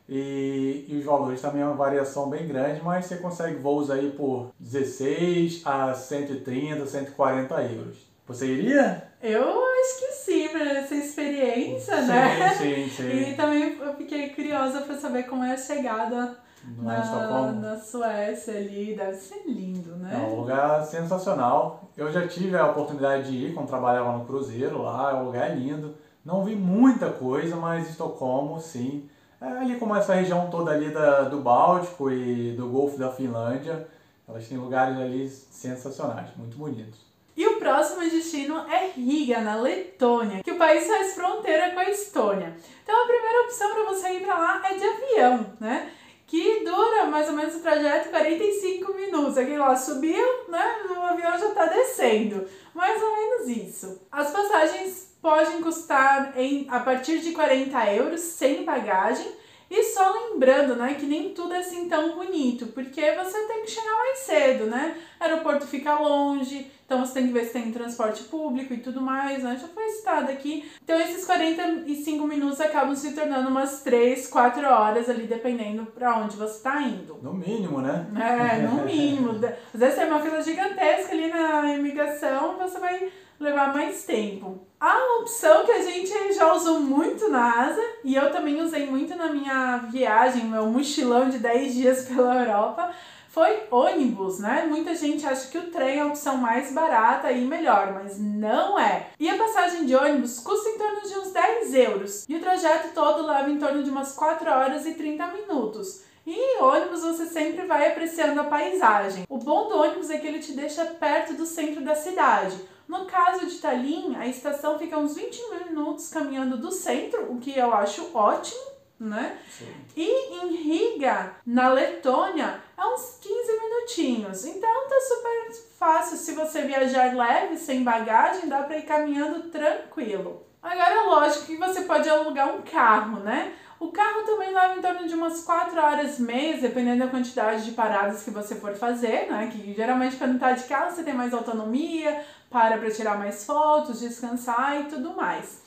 E, 0.08 0.86
e, 0.88 0.96
os 0.96 1.04
valores 1.04 1.40
também 1.40 1.62
é 1.62 1.64
uma 1.64 1.74
variação 1.74 2.30
bem 2.30 2.46
grande, 2.46 2.80
mas 2.82 3.06
você 3.06 3.16
consegue 3.16 3.56
voos 3.56 3.90
aí 3.90 4.12
por 4.12 4.52
16 4.60 5.62
a 5.64 5.92
130, 5.94 6.86
140 6.86 7.62
euros. 7.62 8.06
Você 8.28 8.46
iria? 8.46 9.02
Eu 9.22 9.44
acho 9.44 10.00
que 10.00 10.12
sim, 10.12 10.48
pra 10.48 10.62
essa 10.62 10.94
experiência, 10.94 12.00
sim, 12.00 12.06
né? 12.06 12.54
Sim, 12.54 12.88
sim. 12.88 13.08
E 13.30 13.34
também 13.34 13.78
eu 13.78 13.94
fiquei 13.94 14.30
curiosa 14.30 14.80
para 14.80 14.96
saber 14.96 15.24
como 15.24 15.44
é 15.44 15.52
a 15.52 15.56
chegada 15.56 16.36
na, 16.78 17.52
na 17.52 17.76
Suécia 17.78 18.56
ali. 18.56 18.94
Deve 18.96 19.14
ser 19.14 19.42
lindo, 19.46 19.96
né? 19.96 20.10
É 20.14 20.32
um 20.32 20.40
lugar 20.40 20.84
sensacional. 20.84 21.88
Eu 21.96 22.12
já 22.12 22.26
tive 22.26 22.56
a 22.56 22.66
oportunidade 22.66 23.30
de 23.30 23.46
ir 23.46 23.54
quando 23.54 23.68
trabalhava 23.68 24.16
no 24.16 24.24
cruzeiro 24.24 24.82
lá, 24.82 25.20
o 25.20 25.26
lugar 25.26 25.50
é 25.50 25.54
lindo. 25.54 25.94
Não 26.24 26.44
vi 26.44 26.56
muita 26.56 27.10
coisa, 27.10 27.54
mas 27.56 27.88
Estocolmo, 27.88 28.60
sim. 28.60 29.08
É 29.40 29.46
ali 29.46 29.76
como 29.76 29.94
essa 29.94 30.14
região 30.14 30.48
toda 30.50 30.70
ali 30.70 30.90
da, 30.90 31.22
do 31.22 31.40
Báltico 31.40 32.10
e 32.10 32.52
do 32.52 32.68
Golfo 32.68 32.98
da 32.98 33.12
Finlândia, 33.12 33.86
elas 34.26 34.48
têm 34.48 34.56
lugares 34.58 34.96
ali 34.98 35.28
sensacionais, 35.28 36.28
muito 36.36 36.56
bonitos. 36.56 37.06
E 37.36 37.46
o 37.46 37.58
próximo 37.58 38.00
destino 38.00 38.66
é 38.70 38.92
Riga, 38.96 39.42
na 39.42 39.56
Letônia, 39.56 40.42
que 40.42 40.52
o 40.52 40.56
país 40.56 40.86
faz 40.86 41.14
fronteira 41.14 41.72
com 41.72 41.80
a 41.80 41.90
Estônia. 41.90 42.56
Então 42.82 43.02
a 43.02 43.06
primeira 43.06 43.42
opção 43.42 43.74
para 43.74 43.84
você 43.84 44.08
ir 44.14 44.20
para 44.24 44.38
lá 44.38 44.62
é 44.64 44.74
de 44.74 44.84
avião, 44.84 45.46
né? 45.60 45.92
Que 46.26 46.64
dura 46.64 47.04
mais 47.04 47.28
ou 47.28 47.34
menos 47.34 47.54
o 47.54 47.60
trajeto 47.60 48.08
45 48.08 48.94
minutos. 48.94 49.36
Aqui 49.36 49.56
lá 49.56 49.76
subiu, 49.76 50.26
né? 50.48 50.76
O 50.88 51.00
avião 51.02 51.38
já 51.38 51.48
está 51.48 51.66
descendo. 51.66 52.48
Mais 52.74 53.00
ou 53.02 53.14
menos 53.14 53.48
isso. 53.48 54.00
As 54.10 54.30
passagens 54.30 55.14
podem 55.26 55.60
custar 55.60 56.34
em, 56.38 56.68
a 56.70 56.78
partir 56.78 57.18
de 57.18 57.32
40 57.32 57.92
euros 57.94 58.20
sem 58.20 58.64
bagagem 58.64 59.26
e 59.68 59.82
só 59.82 60.08
lembrando, 60.12 60.76
né, 60.76 60.94
que 60.94 61.04
nem 61.04 61.30
tudo 61.30 61.52
é 61.52 61.58
assim 61.58 61.88
tão 61.88 62.14
bonito, 62.14 62.68
porque 62.68 63.00
você 63.10 63.36
tem 63.48 63.62
que 63.64 63.70
chegar 63.72 63.90
mais 63.90 64.18
cedo, 64.20 64.66
né? 64.66 64.96
O 65.18 65.24
aeroporto 65.24 65.66
fica 65.66 65.98
longe, 65.98 66.70
então 66.84 67.04
você 67.04 67.14
tem 67.14 67.26
que 67.26 67.32
ver 67.32 67.46
se 67.46 67.54
tem 67.54 67.72
transporte 67.72 68.22
público 68.22 68.72
e 68.72 68.76
tudo 68.76 69.00
mais, 69.00 69.42
né? 69.42 69.58
Já 69.60 69.66
foi 69.66 69.88
citado 69.88 70.30
aqui. 70.30 70.70
Então 70.84 71.00
esses 71.00 71.24
45 71.24 72.24
minutos 72.24 72.60
acabam 72.60 72.94
se 72.94 73.12
tornando 73.12 73.48
umas 73.48 73.82
3, 73.82 74.28
4 74.28 74.64
horas 74.64 75.10
ali, 75.10 75.26
dependendo 75.26 75.86
para 75.86 76.16
onde 76.18 76.36
você 76.36 76.58
está 76.58 76.80
indo. 76.80 77.18
No 77.20 77.34
mínimo, 77.34 77.80
né? 77.80 78.06
É, 78.14 78.58
no 78.58 78.84
mínimo. 78.84 79.32
Às 79.74 79.80
vezes 79.80 79.96
tem 79.96 80.06
uma 80.06 80.20
fila 80.20 80.40
gigantesca 80.40 81.12
ali 81.12 81.26
na 81.26 81.74
imigração, 81.74 82.56
você 82.56 82.78
vai 82.78 83.10
levar 83.38 83.72
mais 83.72 84.04
tempo. 84.04 84.66
A 84.78 85.20
opção 85.20 85.64
que 85.64 85.72
a 85.72 85.82
gente 85.82 86.10
já 86.34 86.52
usou 86.52 86.80
muito 86.80 87.28
na 87.28 87.66
asa, 87.66 87.82
e 88.04 88.14
eu 88.14 88.30
também 88.30 88.60
usei 88.60 88.86
muito 88.86 89.16
na 89.16 89.28
minha 89.28 89.78
viagem, 89.90 90.44
meu 90.44 90.66
mochilão 90.66 91.28
de 91.28 91.38
10 91.38 91.74
dias 91.74 92.04
pela 92.08 92.42
Europa, 92.42 92.92
foi 93.28 93.64
ônibus, 93.70 94.38
né? 94.38 94.66
Muita 94.66 94.94
gente 94.94 95.26
acha 95.26 95.48
que 95.48 95.58
o 95.58 95.70
trem 95.70 95.98
é 95.98 96.00
a 96.00 96.06
opção 96.06 96.38
mais 96.38 96.72
barata 96.72 97.30
e 97.30 97.44
melhor, 97.44 97.92
mas 97.92 98.18
não 98.18 98.78
é. 98.78 99.10
E 99.20 99.28
a 99.28 99.36
passagem 99.36 99.84
de 99.84 99.94
ônibus 99.94 100.40
custa 100.40 100.70
em 100.70 100.78
torno 100.78 101.02
de 101.02 101.18
uns 101.18 101.32
10 101.32 101.74
euros, 101.74 102.24
e 102.26 102.34
o 102.34 102.40
trajeto 102.40 102.94
todo 102.94 103.26
leva 103.26 103.50
em 103.50 103.58
torno 103.58 103.82
de 103.82 103.90
umas 103.90 104.12
4 104.14 104.50
horas 104.50 104.86
e 104.86 104.94
30 104.94 105.26
minutos. 105.26 106.02
E 106.26 106.60
ônibus 106.60 107.02
você 107.02 107.26
sempre 107.26 107.66
vai 107.66 107.88
apreciando 107.88 108.40
a 108.40 108.44
paisagem. 108.44 109.24
O 109.28 109.38
bom 109.38 109.68
do 109.68 109.76
ônibus 109.76 110.10
é 110.10 110.18
que 110.18 110.26
ele 110.26 110.40
te 110.40 110.52
deixa 110.52 110.84
perto 110.84 111.34
do 111.34 111.46
centro 111.46 111.84
da 111.84 111.94
cidade. 111.94 112.56
No 112.88 113.04
caso 113.06 113.46
de 113.46 113.58
Tallinn, 113.58 114.14
a 114.16 114.26
estação 114.26 114.78
fica 114.78 114.96
uns 114.96 115.16
20 115.16 115.40
minutos 115.64 116.08
caminhando 116.08 116.56
do 116.56 116.70
centro, 116.70 117.32
o 117.32 117.38
que 117.38 117.56
eu 117.56 117.74
acho 117.74 118.16
ótimo, 118.16 118.60
né? 118.98 119.38
Sim. 119.50 119.74
E 119.96 120.36
em 120.36 120.56
Riga, 120.56 121.34
na 121.44 121.72
Letônia, 121.72 122.60
é 122.76 122.86
uns 122.86 123.18
15 123.20 123.60
minutinhos. 123.60 124.44
Então 124.44 124.88
tá 124.88 125.00
super 125.00 125.52
fácil. 125.78 126.16
Se 126.16 126.32
você 126.32 126.62
viajar 126.62 127.14
leve, 127.14 127.56
sem 127.56 127.82
bagagem, 127.82 128.48
dá 128.48 128.62
para 128.62 128.78
ir 128.78 128.82
caminhando 128.82 129.50
tranquilo. 129.50 130.46
Agora, 130.62 131.02
lógico 131.04 131.46
que 131.46 131.56
você 131.56 131.82
pode 131.82 132.08
alugar 132.08 132.54
um 132.54 132.62
carro, 132.62 133.20
né? 133.20 133.54
O 133.78 133.88
carro 133.88 134.22
também 134.22 134.54
leva 134.54 134.76
em 134.76 134.80
torno 134.80 135.06
de 135.06 135.14
umas 135.14 135.42
4 135.42 135.78
horas 135.78 136.18
e 136.18 136.22
meia, 136.22 136.58
dependendo 136.58 137.04
da 137.04 137.10
quantidade 137.10 137.64
de 137.64 137.72
paradas 137.72 138.22
que 138.22 138.30
você 138.30 138.54
for 138.54 138.74
fazer, 138.74 139.30
né? 139.30 139.50
Que 139.52 139.74
geralmente 139.74 140.16
quando 140.16 140.38
tá 140.38 140.52
de 140.52 140.64
carro 140.64 140.94
você 140.94 141.02
tem 141.02 141.12
mais 141.12 141.34
autonomia, 141.34 142.24
para 142.50 142.78
para 142.78 142.90
tirar 142.90 143.18
mais 143.18 143.44
fotos, 143.44 144.00
descansar 144.00 144.80
e 144.80 144.84
tudo 144.84 145.14
mais. 145.14 145.62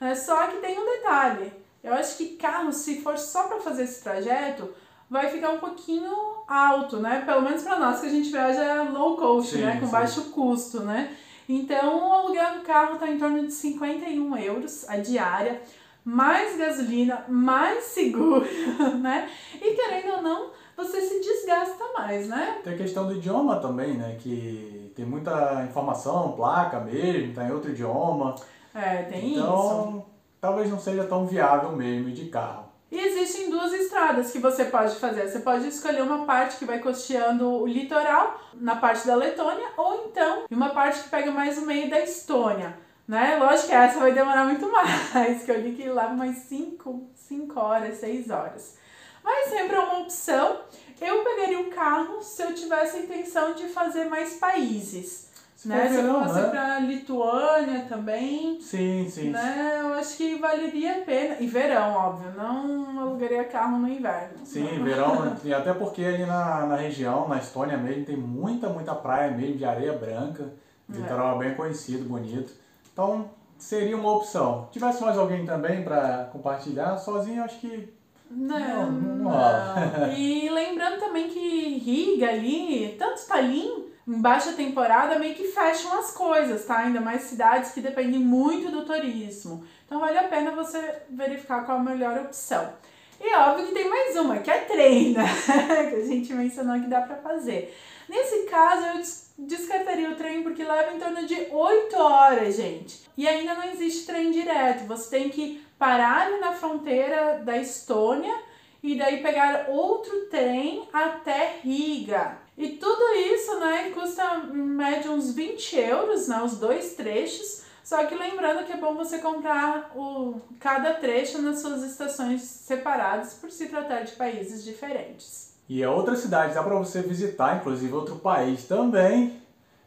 É, 0.00 0.14
só 0.14 0.46
que 0.48 0.58
tem 0.58 0.78
um 0.78 0.84
detalhe. 0.84 1.52
Eu 1.82 1.94
acho 1.94 2.16
que 2.16 2.36
carro, 2.36 2.72
se 2.72 3.00
for 3.00 3.16
só 3.16 3.44
para 3.44 3.60
fazer 3.60 3.84
esse 3.84 4.02
trajeto, 4.02 4.70
vai 5.08 5.30
ficar 5.30 5.50
um 5.50 5.58
pouquinho 5.58 6.12
alto, 6.46 6.98
né? 6.98 7.22
Pelo 7.24 7.42
menos 7.42 7.62
para 7.62 7.78
nós 7.78 8.00
que 8.00 8.06
a 8.06 8.10
gente 8.10 8.30
viaja 8.30 8.82
low 8.82 9.16
cost, 9.16 9.52
sim, 9.52 9.62
né? 9.62 9.78
Com 9.80 9.86
sim. 9.86 9.92
baixo 9.92 10.24
custo, 10.30 10.80
né? 10.80 11.16
Então, 11.48 12.08
o 12.08 12.12
aluguel 12.12 12.54
do 12.54 12.60
carro 12.60 12.94
está 12.94 13.08
em 13.08 13.18
torno 13.18 13.46
de 13.46 13.52
51 13.52 14.36
euros 14.38 14.88
a 14.88 14.96
diária. 14.96 15.60
Mais 16.04 16.56
gasolina, 16.58 17.24
mais 17.28 17.84
seguro, 17.84 18.44
né? 19.00 19.30
E 19.60 19.74
querendo 19.74 20.16
ou 20.16 20.22
não, 20.22 20.50
você 20.76 21.00
se 21.00 21.20
desgasta 21.20 21.84
mais, 21.96 22.28
né? 22.28 22.60
Tem 22.62 22.74
a 22.74 22.76
questão 22.76 23.06
do 23.06 23.14
idioma 23.14 23.56
também, 23.60 23.94
né? 23.94 24.16
Que 24.18 24.92
tem 24.94 25.04
muita 25.04 25.64
informação, 25.68 26.32
placa 26.32 26.80
mesmo, 26.80 27.34
tá 27.34 27.44
em 27.44 27.52
outro 27.52 27.70
idioma. 27.70 28.34
É, 28.74 29.02
tem 29.04 29.32
então, 29.32 29.44
isso. 29.44 29.66
Então, 29.66 30.06
talvez 30.40 30.70
não 30.70 30.78
seja 30.78 31.04
tão 31.04 31.26
viável 31.26 31.72
mesmo 31.72 32.10
de 32.10 32.26
carro. 32.26 32.64
E 32.90 32.98
existem 32.98 33.50
duas 33.50 33.72
estradas 33.72 34.30
que 34.30 34.38
você 34.38 34.66
pode 34.66 34.94
fazer. 34.96 35.26
Você 35.26 35.40
pode 35.40 35.66
escolher 35.66 36.02
uma 36.02 36.24
parte 36.26 36.58
que 36.58 36.64
vai 36.64 36.78
costeando 36.78 37.48
o 37.48 37.66
litoral, 37.66 38.38
na 38.54 38.76
parte 38.76 39.06
da 39.06 39.16
Letônia, 39.16 39.66
ou 39.76 40.06
então 40.06 40.44
uma 40.48 40.70
parte 40.70 41.02
que 41.02 41.08
pega 41.08 41.30
mais 41.32 41.58
o 41.58 41.66
meio 41.66 41.90
da 41.90 42.00
Estônia. 42.00 42.78
Né? 43.06 43.36
Lógico 43.36 43.68
que 43.68 43.74
essa 43.74 43.98
vai 43.98 44.12
demorar 44.12 44.44
muito 44.44 44.70
mais, 44.70 45.42
que 45.44 45.50
eu 45.50 45.60
li 45.60 45.72
que 45.74 45.88
leva 45.88 46.14
mais 46.14 46.38
5 46.38 47.10
horas, 47.54 47.98
6 47.98 48.30
horas. 48.30 48.76
Mas 49.22 49.48
sempre 49.48 49.76
é 49.76 49.80
uma 49.80 50.00
opção. 50.00 50.60
Eu 51.00 51.22
pegaria 51.24 51.60
o 51.60 51.70
carro 51.70 52.22
se 52.22 52.42
eu 52.42 52.54
tivesse 52.54 52.96
a 52.96 53.00
intenção 53.00 53.54
de 53.54 53.68
fazer 53.68 54.04
mais 54.04 54.34
países. 54.34 55.30
Se 55.56 55.68
né? 55.68 55.88
Se 55.88 55.96
eu 55.96 56.14
fosse 56.14 56.40
né? 56.40 56.48
pra 56.48 56.78
Lituânia 56.80 57.86
também. 57.88 58.60
Sim, 58.60 59.08
sim. 59.08 59.30
Né? 59.30 59.78
Eu 59.80 59.94
acho 59.94 60.16
que 60.16 60.36
valeria 60.36 60.98
a 60.98 61.04
pena. 61.04 61.36
E 61.40 61.46
verão, 61.46 61.94
óbvio. 61.94 62.32
Não 62.36 63.00
alugaria 63.00 63.44
carro 63.44 63.78
no 63.78 63.88
inverno. 63.88 64.44
Sim, 64.44 64.84
verão. 64.84 65.34
e 65.42 65.54
até 65.54 65.72
porque 65.72 66.04
ali 66.04 66.26
na, 66.26 66.66
na 66.66 66.76
região, 66.76 67.26
na 67.28 67.38
Estônia 67.38 67.78
mesmo, 67.78 68.04
tem 68.04 68.16
muita, 68.16 68.68
muita 68.68 68.94
praia 68.94 69.30
mesmo 69.30 69.56
de 69.56 69.64
areia 69.64 69.94
branca. 69.94 70.52
É. 70.92 70.96
Litoral 70.96 71.36
é. 71.36 71.46
bem 71.46 71.54
conhecido, 71.54 72.04
bonito. 72.04 72.52
Então, 72.94 73.28
seria 73.58 73.96
uma 73.96 74.16
opção. 74.16 74.68
Tivesse 74.72 75.02
mais 75.02 75.18
alguém 75.18 75.44
também 75.44 75.82
para 75.82 76.30
compartilhar, 76.32 76.96
sozinho 76.96 77.44
acho 77.44 77.60
que 77.60 77.92
não, 78.30 78.58
não, 78.58 78.92
não, 78.92 79.30
não. 79.30 80.12
E 80.16 80.48
lembrando 80.48 80.98
também 80.98 81.28
que 81.28 81.78
Riga 81.78 82.28
ali, 82.28 82.96
tanto 82.98 83.26
Tallinn, 83.26 83.84
em 84.06 84.20
baixa 84.20 84.52
temporada, 84.52 85.18
meio 85.18 85.34
que 85.34 85.48
fecham 85.48 85.98
as 85.98 86.12
coisas, 86.12 86.64
tá? 86.64 86.78
Ainda 86.78 87.00
mais 87.00 87.22
cidades 87.22 87.72
que 87.72 87.80
dependem 87.80 88.20
muito 88.20 88.70
do 88.70 88.84
turismo. 88.84 89.64
Então 89.86 90.00
vale 90.00 90.18
a 90.18 90.24
pena 90.24 90.52
você 90.52 91.02
verificar 91.10 91.64
qual 91.64 91.78
a 91.78 91.82
melhor 91.82 92.18
opção. 92.18 92.72
E 93.20 93.34
óbvio 93.34 93.66
que 93.66 93.74
tem 93.74 93.88
mais 93.88 94.16
uma, 94.16 94.38
que 94.38 94.50
é 94.50 94.60
trem, 94.60 95.12
né? 95.12 95.24
que 95.90 95.96
a 95.96 96.06
gente 96.06 96.32
mencionou 96.32 96.80
que 96.80 96.88
dá 96.88 97.02
para 97.02 97.16
fazer. 97.16 97.76
Nesse 98.08 98.44
caso, 98.44 98.86
eu 98.86 99.00
descartaria 99.38 100.10
o 100.10 100.16
trem 100.16 100.42
porque 100.42 100.64
leva 100.64 100.92
em 100.92 100.98
torno 100.98 101.26
de 101.26 101.48
8 101.50 101.96
horas, 101.96 102.56
gente. 102.56 103.02
E 103.16 103.26
ainda 103.28 103.54
não 103.54 103.64
existe 103.64 104.06
trem 104.06 104.30
direto. 104.30 104.86
Você 104.86 105.10
tem 105.10 105.28
que 105.28 105.64
parar 105.78 106.30
na 106.40 106.52
fronteira 106.52 107.42
da 107.44 107.56
Estônia 107.58 108.34
e 108.82 108.96
daí 108.96 109.22
pegar 109.22 109.66
outro 109.68 110.26
trem 110.26 110.88
até 110.92 111.58
Riga. 111.62 112.38
E 112.56 112.68
tudo 112.70 113.14
isso, 113.14 113.58
né, 113.58 113.90
custa 113.90 114.48
em 114.52 114.56
média 114.56 115.10
uns 115.10 115.34
20 115.34 115.76
euros, 115.76 116.28
né, 116.28 116.40
os 116.42 116.58
dois 116.58 116.94
trechos. 116.94 117.64
Só 117.82 118.06
que 118.06 118.14
lembrando 118.14 118.64
que 118.64 118.72
é 118.72 118.76
bom 118.76 118.94
você 118.94 119.18
comprar 119.18 119.92
o, 119.94 120.40
cada 120.60 120.94
trecho 120.94 121.42
nas 121.42 121.60
suas 121.60 121.82
estações 121.82 122.42
separadas 122.42 123.34
por 123.34 123.50
se 123.50 123.68
tratar 123.68 124.02
de 124.02 124.12
países 124.12 124.64
diferentes. 124.64 125.53
E 125.68 125.82
a 125.82 125.90
outra 125.90 126.14
cidade 126.14 126.54
dá 126.54 126.62
para 126.62 126.76
você 126.76 127.00
visitar, 127.00 127.56
inclusive 127.56 127.92
outro 127.92 128.16
país 128.16 128.64
também, 128.64 129.40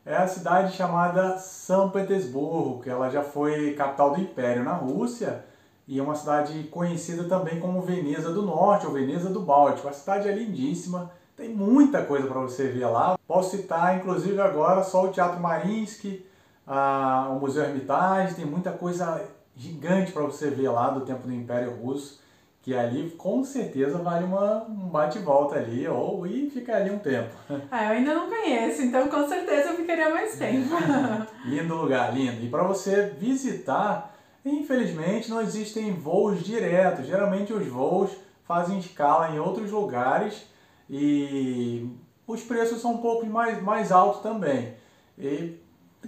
é 0.05 0.15
a 0.15 0.27
cidade 0.27 0.73
chamada 0.75 1.37
São 1.37 1.89
Petersburgo, 1.89 2.81
que 2.81 2.89
ela 2.89 3.09
já 3.09 3.21
foi 3.21 3.73
capital 3.73 4.13
do 4.13 4.21
Império 4.21 4.63
na 4.63 4.73
Rússia 4.73 5.43
e 5.87 5.99
é 5.99 6.03
uma 6.03 6.15
cidade 6.15 6.63
conhecida 6.63 7.25
também 7.25 7.59
como 7.59 7.81
Veneza 7.81 8.31
do 8.31 8.41
Norte 8.41 8.85
ou 8.85 8.93
Veneza 8.93 9.29
do 9.29 9.41
Báltico. 9.41 9.87
A 9.87 9.93
cidade 9.93 10.27
é 10.27 10.31
lindíssima, 10.31 11.11
tem 11.35 11.49
muita 11.49 12.03
coisa 12.03 12.27
para 12.27 12.41
você 12.41 12.67
ver 12.67 12.87
lá. 12.87 13.17
Posso 13.27 13.55
citar, 13.55 13.97
inclusive, 13.97 14.39
agora 14.41 14.83
só 14.83 15.05
o 15.05 15.11
Teatro 15.11 15.39
Mariinsky, 15.39 16.25
a, 16.65 17.27
o 17.31 17.39
Museu 17.39 17.63
Hermitage, 17.63 18.35
tem 18.35 18.45
muita 18.45 18.71
coisa 18.71 19.23
gigante 19.55 20.11
para 20.11 20.23
você 20.23 20.49
ver 20.49 20.69
lá 20.69 20.89
do 20.89 21.01
tempo 21.01 21.27
do 21.27 21.33
Império 21.33 21.71
Russo, 21.71 22.19
que 22.67 22.75
ali 22.75 23.11
com 23.11 23.45
certeza 23.45 23.97
vale 23.99 24.25
uma, 24.25 24.65
um 24.65 24.89
bate-volta 24.89 25.55
ali, 25.55 25.87
ou 25.87 26.27
e 26.27 26.49
ficar 26.49 26.75
ali 26.75 26.91
um 26.91 26.99
tempo. 26.99 27.33
Ah, 27.71 27.85
eu 27.85 27.91
ainda 27.91 28.13
não 28.13 28.27
conheço, 28.27 28.81
então 28.81 29.07
com 29.07 29.25
certeza 29.25 29.69
eu 29.69 29.77
ficaria 29.77 30.09
mais 30.09 30.37
tempo. 30.37 30.75
lindo 31.47 31.73
lugar, 31.73 32.13
lindo. 32.13 32.43
E 32.43 32.49
para 32.49 32.63
você 32.63 33.13
visitar 33.17 34.13
Infelizmente 34.43 35.29
não 35.29 35.41
existem 35.41 35.93
voos 35.93 36.43
diretos. 36.43 37.05
Geralmente 37.05 37.53
os 37.53 37.67
voos 37.67 38.11
fazem 38.45 38.79
escala 38.79 39.29
em 39.29 39.39
outros 39.39 39.71
lugares 39.71 40.45
e 40.89 41.89
os 42.25 42.41
preços 42.43 42.81
são 42.81 42.95
um 42.95 42.97
pouco 42.97 43.25
mais, 43.25 43.61
mais 43.61 43.91
altos 43.93 44.21
também. 44.21 44.73
E 45.17 45.57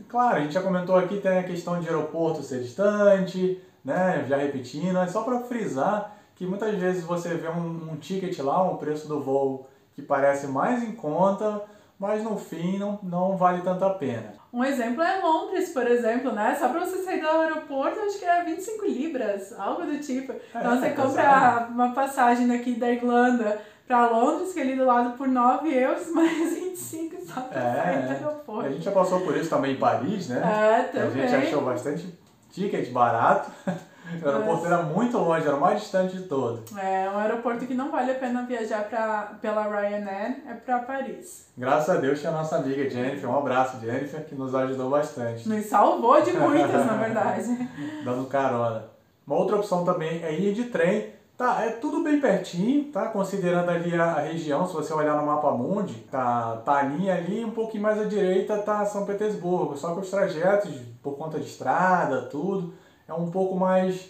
claro, 0.10 0.38
a 0.38 0.39
gente 0.42 0.54
já 0.54 0.62
comentou 0.62 0.96
aqui 0.98 1.20
tem 1.20 1.38
a 1.38 1.44
questão 1.44 1.80
de 1.80 1.88
aeroporto 1.88 2.44
ser 2.44 2.62
distante, 2.62 3.62
né? 3.84 4.25
Já 4.28 4.38
repetindo, 4.38 4.98
é 5.00 5.08
só 5.08 5.24
para 5.24 5.42
frisar 5.42 6.19
que 6.39 6.48
muitas 6.48 6.74
vezes 6.75 7.03
você 7.03 7.34
vê 7.36 7.50
um, 7.50 7.91
um 7.91 7.98
ticket 7.98 8.39
lá, 8.39 8.63
um 8.63 8.77
preço 8.77 9.10
do 9.10 9.19
voo 9.19 9.67
que 9.93 10.01
parece 10.01 10.48
mais 10.48 10.81
em 10.81 10.93
conta, 10.93 11.62
mas 12.00 12.24
no 12.24 12.38
fim 12.38 12.79
não, 12.79 12.98
não 13.03 13.36
vale 13.36 13.62
tanto 13.62 13.84
a 13.84 13.89
pena. 13.89 14.36
Um 14.51 14.63
exemplo 14.63 15.03
é 15.03 15.19
Londres, 15.19 15.69
por 15.74 15.86
exemplo, 15.86 16.31
né? 16.31 16.55
Só 16.58 16.69
para 16.69 16.79
você 16.79 17.03
sair 17.03 17.19
do 17.19 17.27
aeroporto, 17.27 18.00
acho 18.00 18.17
que 18.17 18.24
é 18.24 18.41
25 18.41 18.86
libras, 18.86 19.51
algo 19.60 19.86
do 19.86 20.00
tipo. 20.00 20.31
É, 20.31 20.39
então 20.55 20.79
você 20.79 20.86
é 20.86 20.89
compra 20.91 21.67
uma 21.69 21.93
passagem 21.93 22.48
daqui 22.48 22.75
da 22.75 22.89
Irlanda 22.89 23.62
para 23.86 24.08
Londres, 24.08 24.53
que 24.53 24.60
é 24.60 24.63
ali 24.63 24.77
do 24.77 24.86
lado 24.86 25.17
por 25.17 25.27
9 25.27 25.74
euros, 25.74 26.08
mais 26.15 26.53
25 26.53 27.17
só 27.27 27.41
para 27.41 27.60
é, 27.60 27.84
sair 27.84 28.01
do 28.01 28.12
aeroporto. 28.12 28.65
A 28.65 28.72
gente 28.72 28.86
já 28.86 28.91
passou 28.91 29.19
por 29.19 29.36
isso 29.36 29.50
também 29.50 29.74
em 29.74 29.77
Paris, 29.77 30.29
né? 30.29 30.38
É, 30.38 30.84
também. 30.84 31.22
A 31.22 31.27
gente 31.27 31.48
achou 31.48 31.63
bastante 31.63 32.17
ticket 32.50 32.89
barato. 32.93 33.51
O 34.22 34.25
aeroporto 34.28 34.66
era 34.66 34.84
muito 34.84 35.18
longe, 35.18 35.46
era 35.46 35.56
o 35.56 35.60
mais 35.60 35.82
distante 35.82 36.18
de 36.18 36.24
todo. 36.24 36.63
É, 36.78 37.10
um 37.10 37.18
aeroporto 37.18 37.66
que 37.66 37.74
não 37.74 37.92
vale 37.92 38.12
a 38.12 38.16
pena 38.16 38.44
viajar 38.46 38.84
pra, 38.89 39.34
pela 39.42 39.63
Ryanair 39.63 40.44
é 40.48 40.54
para 40.54 40.80
Paris. 40.80 41.48
Graças 41.58 41.96
a 41.96 42.00
Deus 42.00 42.20
tinha 42.20 42.32
a 42.32 42.36
nossa 42.36 42.58
amiga 42.58 42.89
Jennifer, 42.89 43.30
um 43.30 43.38
abraço 43.38 43.80
Jennifer, 43.80 44.25
que 44.25 44.36
nos 44.36 44.56
ajudou 44.56 44.89
bastante. 44.89 45.48
Nos 45.48 45.66
salvou 45.66 46.22
de 46.22 46.34
muitas, 46.34 46.86
na 46.86 46.94
verdade. 46.94 47.70
Dando 48.04 48.25
carona. 48.28 48.86
Uma 49.25 49.36
outra 49.36 49.58
opção 49.58 49.86
também 49.86 50.24
é 50.24 50.34
ir 50.34 50.54
de 50.54 50.66
trem. 50.66 51.20
Tá, 51.38 51.63
é 51.63 51.70
tudo 51.70 52.04
bem 52.04 52.20
pertinho, 52.20 52.92
tá? 52.92 53.08
Considerando 53.08 53.70
ali 53.70 53.96
a, 53.96 54.12
a 54.12 54.20
região, 54.20 54.68
se 54.68 54.74
você 54.74 54.92
olhar 54.92 55.16
no 55.16 55.25
mapa 55.25 55.51
mundi, 55.51 55.94
tá, 56.12 56.58
tá 56.66 56.80
ali, 56.80 57.10
ali, 57.10 57.46
um 57.46 57.51
pouquinho 57.51 57.82
mais 57.82 57.98
à 57.98 58.04
direita 58.04 58.58
tá 58.58 58.84
São 58.86 59.06
Petersburgo. 59.06 59.78
Só 59.78 59.94
que 59.94 60.01
os 60.01 60.10
trajetos, 60.10 60.70
por 61.01 61.16
conta 61.16 61.39
de 61.39 61.46
estrada, 61.46 62.24
tudo, 62.24 62.74
é 63.10 63.13
um 63.13 63.32
pouco 63.32 63.56
mais 63.56 64.10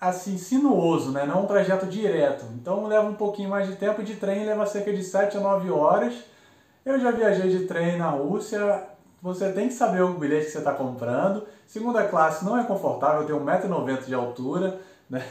assim 0.00 0.36
sinuoso, 0.36 1.10
né? 1.10 1.24
Não 1.26 1.44
um 1.44 1.46
trajeto 1.46 1.86
direto. 1.86 2.44
Então 2.54 2.86
leva 2.86 3.08
um 3.08 3.14
pouquinho 3.14 3.48
mais 3.48 3.66
de 3.66 3.76
tempo 3.76 4.02
de 4.02 4.14
trem, 4.16 4.44
leva 4.44 4.66
cerca 4.66 4.92
de 4.92 5.02
7 5.02 5.36
a 5.38 5.40
9 5.40 5.70
horas. 5.70 6.14
Eu 6.84 7.00
já 7.00 7.10
viajei 7.10 7.50
de 7.50 7.64
trem 7.64 7.98
na 7.98 8.10
Rússia. 8.10 8.84
Você 9.20 9.50
tem 9.52 9.68
que 9.68 9.74
saber 9.74 10.02
o 10.02 10.14
bilhete 10.14 10.46
que 10.46 10.52
você 10.52 10.58
está 10.58 10.72
comprando. 10.72 11.44
Segunda 11.66 12.06
classe 12.06 12.44
não 12.44 12.56
é 12.56 12.64
confortável, 12.64 13.26
tenho 13.26 13.40
1,90m 13.40 14.04
de 14.04 14.14
altura. 14.14 14.78
Né? 15.08 15.22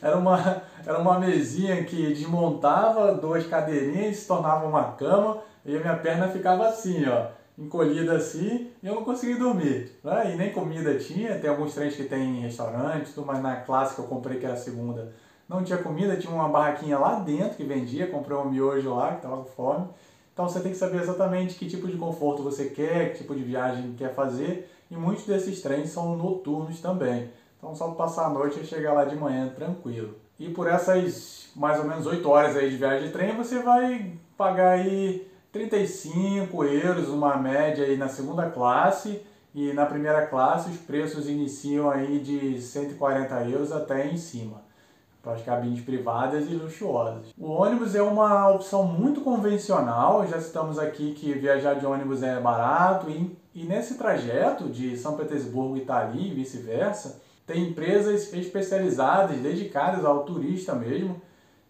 Era, 0.00 0.16
uma, 0.16 0.62
era 0.86 1.00
uma 1.00 1.18
mesinha 1.18 1.82
que 1.82 2.14
desmontava 2.14 3.12
duas 3.12 3.44
cadeirinhas 3.44 4.16
e 4.16 4.20
se 4.20 4.28
tornava 4.28 4.64
uma 4.64 4.92
cama 4.92 5.38
e 5.64 5.76
a 5.76 5.80
minha 5.80 5.96
perna 5.96 6.28
ficava 6.28 6.68
assim, 6.68 7.04
ó 7.08 7.26
encolhida 7.58 8.14
assim 8.14 8.70
e 8.82 8.86
eu 8.86 8.94
não 8.94 9.04
consegui 9.04 9.34
dormir. 9.34 9.92
Né? 10.02 10.34
E 10.34 10.36
nem 10.36 10.52
comida 10.52 10.98
tinha, 10.98 11.38
tem 11.38 11.48
alguns 11.48 11.74
trens 11.74 11.96
que 11.96 12.04
tem 12.04 12.40
restaurante, 12.40 13.12
tudo, 13.12 13.26
mas 13.26 13.42
na 13.42 13.56
classe 13.56 13.94
que 13.94 14.00
eu 14.00 14.06
comprei, 14.06 14.38
que 14.38 14.44
era 14.44 14.54
a 14.54 14.58
segunda, 14.58 15.12
não 15.48 15.62
tinha 15.62 15.78
comida, 15.78 16.16
tinha 16.16 16.32
uma 16.32 16.48
barraquinha 16.48 16.98
lá 16.98 17.20
dentro 17.20 17.56
que 17.56 17.64
vendia, 17.64 18.08
comprei 18.08 18.36
um 18.36 18.50
miojo 18.50 18.94
lá, 18.94 19.10
que 19.10 19.16
estava 19.16 19.36
com 19.38 19.44
fome. 19.44 19.88
Então 20.32 20.48
você 20.48 20.60
tem 20.60 20.72
que 20.72 20.78
saber 20.78 21.00
exatamente 21.00 21.54
que 21.54 21.66
tipo 21.66 21.86
de 21.86 21.96
conforto 21.96 22.42
você 22.42 22.66
quer, 22.66 23.12
que 23.12 23.18
tipo 23.18 23.34
de 23.34 23.42
viagem 23.42 23.94
quer 23.96 24.14
fazer, 24.14 24.70
e 24.90 24.96
muitos 24.96 25.24
desses 25.24 25.62
trens 25.62 25.90
são 25.90 26.16
noturnos 26.16 26.80
também. 26.80 27.30
Então 27.56 27.74
só 27.74 27.88
passar 27.92 28.26
a 28.26 28.30
noite 28.30 28.60
e 28.60 28.66
chegar 28.66 28.92
lá 28.92 29.04
de 29.04 29.16
manhã 29.16 29.48
tranquilo. 29.48 30.14
E 30.38 30.50
por 30.50 30.66
essas 30.66 31.48
mais 31.56 31.78
ou 31.80 31.86
menos 31.86 32.06
8 32.06 32.28
horas 32.28 32.54
aí 32.54 32.70
de 32.70 32.76
viagem 32.76 33.06
de 33.06 33.12
trem, 33.12 33.34
você 33.34 33.60
vai 33.60 34.12
pagar 34.36 34.72
aí 34.72 35.26
35 35.56 36.64
euros, 36.64 37.08
uma 37.08 37.34
média 37.38 37.86
aí 37.86 37.96
na 37.96 38.08
segunda 38.08 38.50
classe, 38.50 39.22
e 39.54 39.72
na 39.72 39.86
primeira 39.86 40.26
classe 40.26 40.68
os 40.68 40.76
preços 40.76 41.30
iniciam 41.30 41.90
aí 41.90 42.18
de 42.18 42.60
140 42.60 43.34
euros 43.48 43.72
até 43.72 44.06
em 44.06 44.18
cima, 44.18 44.60
para 45.22 45.32
as 45.32 45.42
cabines 45.42 45.80
privadas 45.80 46.46
e 46.50 46.54
luxuosas. 46.54 47.32
O 47.38 47.48
ônibus 47.52 47.94
é 47.94 48.02
uma 48.02 48.50
opção 48.50 48.82
muito 48.82 49.22
convencional, 49.22 50.26
já 50.28 50.38
citamos 50.38 50.78
aqui 50.78 51.14
que 51.14 51.32
viajar 51.32 51.72
de 51.74 51.86
ônibus 51.86 52.22
é 52.22 52.38
barato, 52.38 53.08
e, 53.08 53.34
e 53.54 53.64
nesse 53.64 53.94
trajeto 53.96 54.68
de 54.68 54.94
São 54.98 55.16
Petersburgo, 55.16 55.78
Itali 55.78 56.32
e 56.32 56.34
vice-versa, 56.34 57.22
tem 57.46 57.70
empresas 57.70 58.30
especializadas, 58.30 59.38
dedicadas 59.38 60.04
ao 60.04 60.24
turista 60.24 60.74
mesmo, 60.74 61.18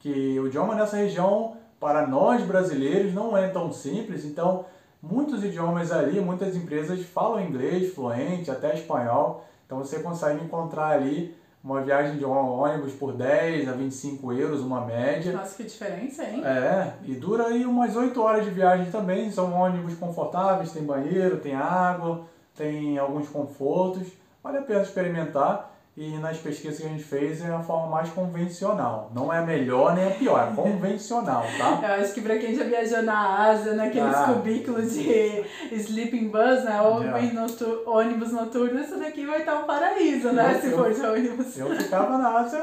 que 0.01 0.41
o 0.41 0.49
idioma 0.49 0.75
nessa 0.75 0.97
região, 0.97 1.57
para 1.79 2.07
nós 2.07 2.43
brasileiros, 2.43 3.13
não 3.13 3.37
é 3.37 3.49
tão 3.49 3.73
simples, 3.73 4.25
então 4.25 4.65
muitos 5.03 5.45
idiomas 5.45 5.93
ali, 5.93 6.21
muitas 6.21 6.57
empresas 6.57 7.05
falam 7.05 7.41
inglês 7.41 7.95
fluente, 7.95 8.51
até 8.51 8.75
espanhol, 8.75 9.45
então 9.67 9.79
você 9.79 10.01
consegue 10.01 10.45
encontrar 10.45 10.89
ali 10.89 11.35
uma 11.63 11.81
viagem 11.81 12.17
de 12.17 12.25
ônibus 12.25 12.93
por 12.93 13.13
10 13.13 13.69
a 13.69 13.73
25 13.73 14.33
euros, 14.33 14.61
uma 14.61 14.83
média. 14.83 15.33
Nossa, 15.33 15.57
que 15.57 15.65
diferença, 15.65 16.23
hein? 16.23 16.41
É, 16.45 16.93
e 17.03 17.15
dura 17.17 17.49
aí 17.49 17.67
umas 17.67 17.97
8 17.97 18.23
horas 18.23 18.45
de 18.45 18.53
viagem 18.53 18.89
também. 18.93 19.33
São 19.33 19.53
ônibus 19.53 19.95
confortáveis, 19.95 20.71
tem 20.71 20.85
banheiro, 20.85 21.39
tem 21.39 21.57
água, 21.57 22.23
tem 22.55 22.97
alguns 22.99 23.29
confortos. 23.29 24.07
Vale 24.45 24.59
a 24.59 24.63
pena 24.63 24.83
experimentar 24.83 25.76
e 25.97 26.19
nas 26.19 26.37
pesquisas 26.37 26.79
que 26.79 26.87
a 26.87 26.91
gente 26.91 27.03
fez 27.03 27.43
é 27.43 27.51
a 27.51 27.61
forma 27.61 27.87
mais 27.89 28.11
convencional. 28.11 29.11
Não 29.15 29.33
é 29.33 29.39
a 29.39 29.43
melhor 29.43 29.95
nem 29.95 30.07
a 30.07 30.11
pior, 30.11 30.53
é 30.53 30.55
convencional, 30.55 31.43
tá? 31.57 31.81
Eu 31.97 32.03
acho 32.03 32.13
que 32.13 32.21
pra 32.21 32.37
quem 32.37 32.55
já 32.55 32.65
viajou 32.65 33.03
na 33.03 33.47
Ásia, 33.47 33.73
naqueles 33.73 34.15
ah. 34.15 34.35
cubículos 34.35 34.93
de 34.93 35.43
sleeping 35.73 36.29
bus, 36.29 36.65
né? 36.65 36.83
Ou 36.83 37.03
yeah. 37.03 37.47
ônibus 37.87 38.31
noturno, 38.31 38.79
isso 38.79 38.99
daqui 38.99 39.25
vai 39.25 39.39
estar 39.39 39.61
um 39.61 39.65
paraíso, 39.65 40.33
né? 40.33 40.57
Eu, 40.57 40.61
se 40.61 40.77
for 40.77 40.93
de 40.93 41.01
ônibus. 41.01 41.59
Eu 41.59 41.75
ficava 41.75 42.19
na 42.19 42.41
Ásia 42.41 42.61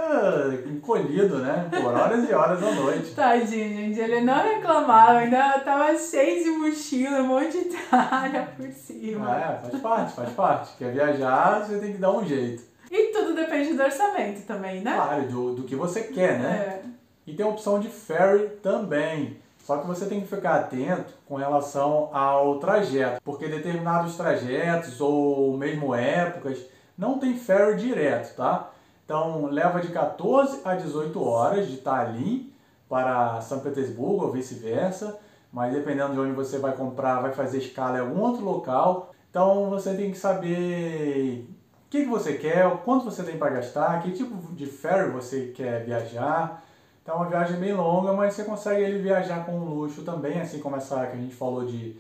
encolhido, 0.68 1.40
né? 1.40 1.70
Por 1.72 1.92
horas 1.92 2.30
e 2.30 2.34
horas 2.34 2.62
da 2.62 2.72
noite. 2.72 3.16
Tadinho, 3.16 3.78
gente. 3.78 4.00
Ele 4.00 4.22
não 4.22 4.44
reclamava, 4.44 5.18
ainda 5.18 5.58
tava 5.60 5.98
cheio 5.98 6.44
de 6.44 6.52
mochila, 6.52 7.22
um 7.22 7.28
monte 7.30 7.68
de 7.68 7.78
área 7.92 8.48
por 8.56 8.72
cima. 8.72 9.36
É, 9.36 9.60
faz 9.68 9.82
parte, 9.82 10.14
faz 10.14 10.30
parte. 10.34 10.78
Quer 10.78 10.92
viajar, 10.92 11.66
você 11.66 11.80
tem 11.80 11.94
que 11.94 11.98
dar 11.98 12.12
um 12.12 12.24
jeito. 12.24 12.73
E 12.94 13.12
tudo 13.12 13.34
depende 13.34 13.74
do 13.74 13.82
orçamento 13.82 14.46
também, 14.46 14.82
né? 14.82 14.94
Claro, 14.94 15.24
do, 15.24 15.56
do 15.56 15.64
que 15.64 15.76
você 15.76 16.04
quer, 16.04 16.38
né? 16.38 16.56
É. 16.56 16.84
E 17.26 17.34
tem 17.34 17.44
a 17.44 17.50
opção 17.50 17.80
de 17.80 17.88
ferry 17.88 18.50
também. 18.62 19.42
Só 19.64 19.78
que 19.78 19.88
você 19.88 20.06
tem 20.06 20.22
que 20.22 20.28
ficar 20.28 20.58
atento 20.58 21.12
com 21.28 21.34
relação 21.36 22.12
ao 22.14 22.60
trajeto, 22.60 23.20
porque 23.24 23.48
determinados 23.48 24.16
trajetos 24.16 25.02
ou 25.02 25.58
mesmo 25.58 25.96
épocas 25.96 26.64
não 26.96 27.18
tem 27.18 27.36
ferry 27.36 27.78
direto, 27.78 28.36
tá? 28.36 28.70
Então 29.04 29.48
leva 29.48 29.82
de 29.82 29.88
14 29.88 30.62
a 30.64 30.76
18 30.76 31.24
horas 31.24 31.68
de 31.68 31.78
Tallinn 31.78 32.52
para 32.88 33.42
São 33.42 33.62
Petersburgo 33.62 34.26
ou 34.26 34.32
vice-versa, 34.32 35.18
mas 35.52 35.74
dependendo 35.74 36.14
de 36.14 36.20
onde 36.20 36.34
você 36.34 36.60
vai 36.60 36.74
comprar, 36.74 37.22
vai 37.22 37.34
fazer 37.34 37.58
escala 37.58 37.98
em 37.98 38.02
algum 38.02 38.22
outro 38.22 38.46
local. 38.46 39.12
Então 39.32 39.72
você 39.72 39.96
tem 39.96 40.12
que 40.12 40.18
saber 40.18 41.50
que, 41.94 42.06
que 42.06 42.10
você 42.10 42.34
quer, 42.34 42.68
quanto 42.84 43.06
você 43.06 43.22
tem 43.22 43.38
para 43.38 43.52
gastar, 43.52 44.02
que 44.02 44.12
tipo 44.14 44.36
de 44.56 44.66
ferry 44.66 45.12
você 45.12 45.54
quer 45.56 45.86
viajar. 45.86 46.64
Então 47.04 47.14
é 47.14 47.18
uma 47.20 47.30
viagem 47.30 47.60
bem 47.60 47.72
longa, 47.72 48.12
mas 48.14 48.34
você 48.34 48.44
consegue 48.44 48.82
ele 48.82 48.98
viajar 48.98 49.46
com 49.46 49.60
luxo 49.60 50.02
também, 50.02 50.42
assim 50.42 50.58
como 50.58 50.76
essa 50.76 51.06
que 51.06 51.16
a 51.16 51.20
gente 51.20 51.36
falou 51.36 51.64
de 51.64 51.96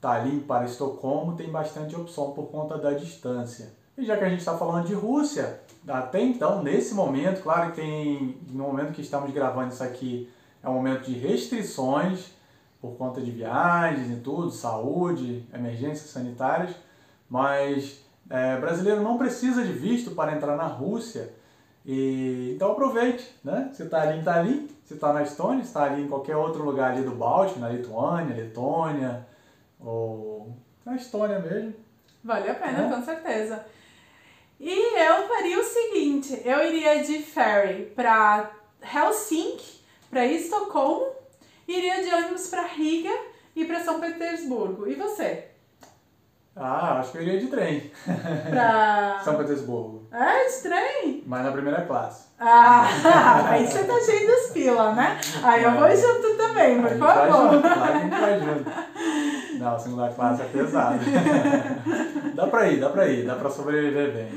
Tallinn 0.00 0.38
para 0.38 0.66
Estocolmo, 0.66 1.34
tem 1.34 1.50
bastante 1.50 1.96
opção 1.96 2.30
por 2.30 2.44
conta 2.44 2.78
da 2.78 2.92
distância. 2.92 3.72
E 3.98 4.04
já 4.04 4.16
que 4.16 4.22
a 4.22 4.28
gente 4.28 4.38
está 4.38 4.56
falando 4.56 4.86
de 4.86 4.94
Rússia, 4.94 5.58
até 5.88 6.20
então, 6.22 6.62
nesse 6.62 6.94
momento, 6.94 7.42
claro 7.42 7.72
que 7.72 7.80
tem, 7.80 8.38
no 8.50 8.62
momento 8.62 8.92
que 8.92 9.02
estamos 9.02 9.32
gravando 9.32 9.72
isso 9.72 9.82
aqui, 9.82 10.30
é 10.62 10.68
um 10.68 10.74
momento 10.74 11.06
de 11.06 11.18
restrições 11.18 12.30
por 12.80 12.92
conta 12.92 13.20
de 13.20 13.32
viagens 13.32 14.12
e 14.12 14.20
tudo, 14.20 14.52
saúde, 14.52 15.44
emergências 15.52 16.10
sanitárias, 16.10 16.76
mas 17.28 18.03
é, 18.30 18.56
brasileiro 18.56 19.02
não 19.02 19.18
precisa 19.18 19.62
de 19.62 19.72
visto 19.72 20.12
para 20.12 20.34
entrar 20.34 20.56
na 20.56 20.66
Rússia. 20.66 21.32
E, 21.84 22.52
então 22.54 22.72
aproveite, 22.72 23.34
né? 23.44 23.70
Você 23.72 23.82
está 23.82 24.02
ali 24.02 24.18
em 24.18 24.24
Tallinn, 24.24 24.68
você 24.82 24.94
está 24.94 25.12
na 25.12 25.22
Estônia, 25.22 25.62
está 25.62 25.84
ali 25.84 26.02
em 26.02 26.08
qualquer 26.08 26.36
outro 26.36 26.62
lugar 26.64 26.92
ali 26.92 27.02
do 27.02 27.14
Báltico, 27.14 27.60
na 27.60 27.68
Lituânia, 27.68 28.34
Letônia, 28.34 29.26
ou 29.78 30.56
na 30.84 30.96
Estônia 30.96 31.38
mesmo. 31.38 31.74
Vale 32.22 32.48
a 32.48 32.54
pena, 32.54 32.86
é. 32.86 32.90
com 32.90 33.02
certeza. 33.02 33.66
E 34.58 34.98
eu 34.98 35.28
faria 35.28 35.60
o 35.60 35.64
seguinte, 35.64 36.40
eu 36.44 36.64
iria 36.66 37.04
de 37.04 37.18
ferry 37.18 37.86
para 37.94 38.50
Helsinki, 38.80 39.80
para 40.08 40.24
Estocolmo, 40.24 41.12
iria 41.68 42.02
de 42.02 42.14
ônibus 42.14 42.46
para 42.46 42.62
Riga 42.62 43.12
e 43.54 43.64
para 43.66 43.84
São 43.84 44.00
Petersburgo. 44.00 44.88
E 44.88 44.94
você? 44.94 45.53
Ah, 46.56 47.00
acho 47.00 47.10
que 47.10 47.18
eu 47.18 47.22
iria 47.22 47.40
de 47.40 47.48
trem. 47.48 47.90
Pra... 48.48 49.18
São 49.24 49.36
Petersburgo. 49.36 50.06
É, 50.12 50.48
de 50.48 50.62
trem? 50.62 51.24
Mas 51.26 51.44
na 51.44 51.50
primeira 51.50 51.82
classe. 51.82 52.26
Ah, 52.38 52.86
aí 53.50 53.66
você 53.66 53.82
tá 53.82 53.98
cheio 54.00 54.26
dos 54.26 54.52
pila, 54.52 54.92
né? 54.92 55.20
Aí 55.42 55.64
eu 55.64 55.72
vou 55.72 55.86
é. 55.86 55.96
junto 55.96 56.36
também, 56.36 56.80
por 56.80 56.96
favor. 56.96 57.54
Junto, 57.54 57.66
a 57.66 57.98
gente 57.98 58.20
vai 58.20 58.40
junto. 58.40 58.70
Não, 59.58 59.78
segunda 59.78 60.08
classe 60.10 60.42
é 60.42 60.44
pesado. 60.44 60.98
dá 62.34 62.46
pra 62.46 62.68
ir, 62.68 62.78
dá 62.78 62.90
pra 62.90 63.08
ir, 63.08 63.26
dá 63.26 63.34
pra 63.34 63.50
sobreviver 63.50 64.12
bem. 64.12 64.28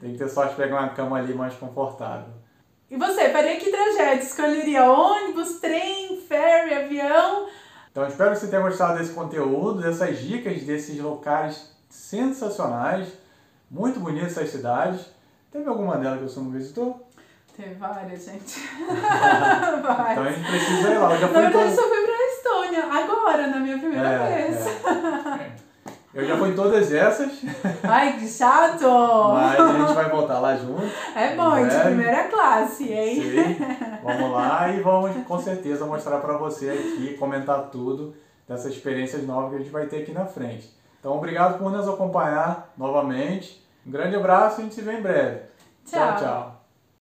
Tem 0.00 0.12
que 0.12 0.18
ter 0.18 0.28
sorte 0.28 0.50
de 0.50 0.56
pegar 0.56 0.80
uma 0.80 0.90
cama 0.90 1.18
ali 1.18 1.34
mais 1.34 1.54
confortável. 1.54 2.28
E 2.88 2.96
você, 2.96 3.30
faria 3.30 3.56
que 3.56 3.70
trajeto? 3.70 4.24
Escolheria 4.24 4.84
ônibus, 4.84 5.58
trem, 5.58 6.20
ferry, 6.28 6.74
avião? 6.74 7.48
Então 7.96 8.06
espero 8.06 8.32
que 8.32 8.40
você 8.40 8.48
tenha 8.48 8.60
gostado 8.60 8.98
desse 8.98 9.14
conteúdo, 9.14 9.80
dessas 9.80 10.18
dicas 10.18 10.62
desses 10.64 11.00
locais 11.00 11.70
sensacionais, 11.88 13.08
muito 13.70 13.98
bonitas 14.00 14.36
essas 14.36 14.50
cidades. 14.50 15.06
Teve 15.50 15.66
alguma 15.66 15.96
delas 15.96 16.18
que 16.18 16.24
você 16.24 16.40
não 16.40 16.50
visitou? 16.50 17.08
Teve 17.56 17.72
várias, 17.76 18.22
gente. 18.22 18.60
várias. 19.82 20.12
Então 20.12 20.24
a 20.24 20.30
gente 20.30 20.46
precisa 20.46 20.90
ir 20.90 20.98
lá. 20.98 21.14
Eu 21.14 21.20
já 21.20 21.26
fui 21.28 21.36
na 21.36 21.48
verdade, 21.48 21.70
eu 21.70 21.74
só 21.74 21.88
fui 21.88 22.02
pra 22.02 22.26
Estônia, 22.26 22.84
agora, 22.84 23.46
na 23.46 23.60
minha 23.60 23.78
primeira 23.78 24.10
é, 24.10 24.46
vez. 24.46 24.66
É. 24.66 25.66
Eu 26.12 26.26
já 26.26 26.36
fui 26.36 26.50
em 26.50 26.54
todas 26.54 26.92
essas. 26.92 27.32
Ai, 27.82 28.18
que 28.18 28.28
chato! 28.28 28.84
Mas 29.34 29.58
a 29.58 29.72
gente 29.72 29.94
vai 29.94 30.10
voltar 30.10 30.38
lá 30.38 30.54
junto. 30.54 30.82
É 31.14 31.34
bom, 31.34 31.66
de 31.66 31.78
primeira 31.78 32.24
classe, 32.24 32.92
hein? 32.92 33.22
Sim. 33.22 33.95
Vamos 34.06 34.32
lá 34.32 34.70
e 34.70 34.80
vamos 34.80 35.24
com 35.26 35.38
certeza 35.38 35.84
mostrar 35.84 36.18
para 36.18 36.36
você 36.36 36.70
aqui, 36.70 37.16
comentar 37.18 37.70
tudo 37.70 38.14
dessas 38.48 38.72
experiências 38.72 39.26
novas 39.26 39.50
que 39.50 39.56
a 39.56 39.58
gente 39.58 39.70
vai 39.70 39.86
ter 39.86 40.02
aqui 40.02 40.12
na 40.12 40.26
frente. 40.26 40.72
Então, 41.00 41.16
obrigado 41.16 41.58
por 41.58 41.70
nos 41.70 41.88
acompanhar 41.88 42.72
novamente. 42.76 43.64
Um 43.86 43.90
grande 43.90 44.16
abraço 44.16 44.60
e 44.60 44.62
a 44.62 44.64
gente 44.64 44.74
se 44.74 44.82
vê 44.82 44.92
em 44.92 45.02
breve. 45.02 45.40
tchau. 45.84 46.00
tchau. 46.00 46.18
tchau. 46.18 46.55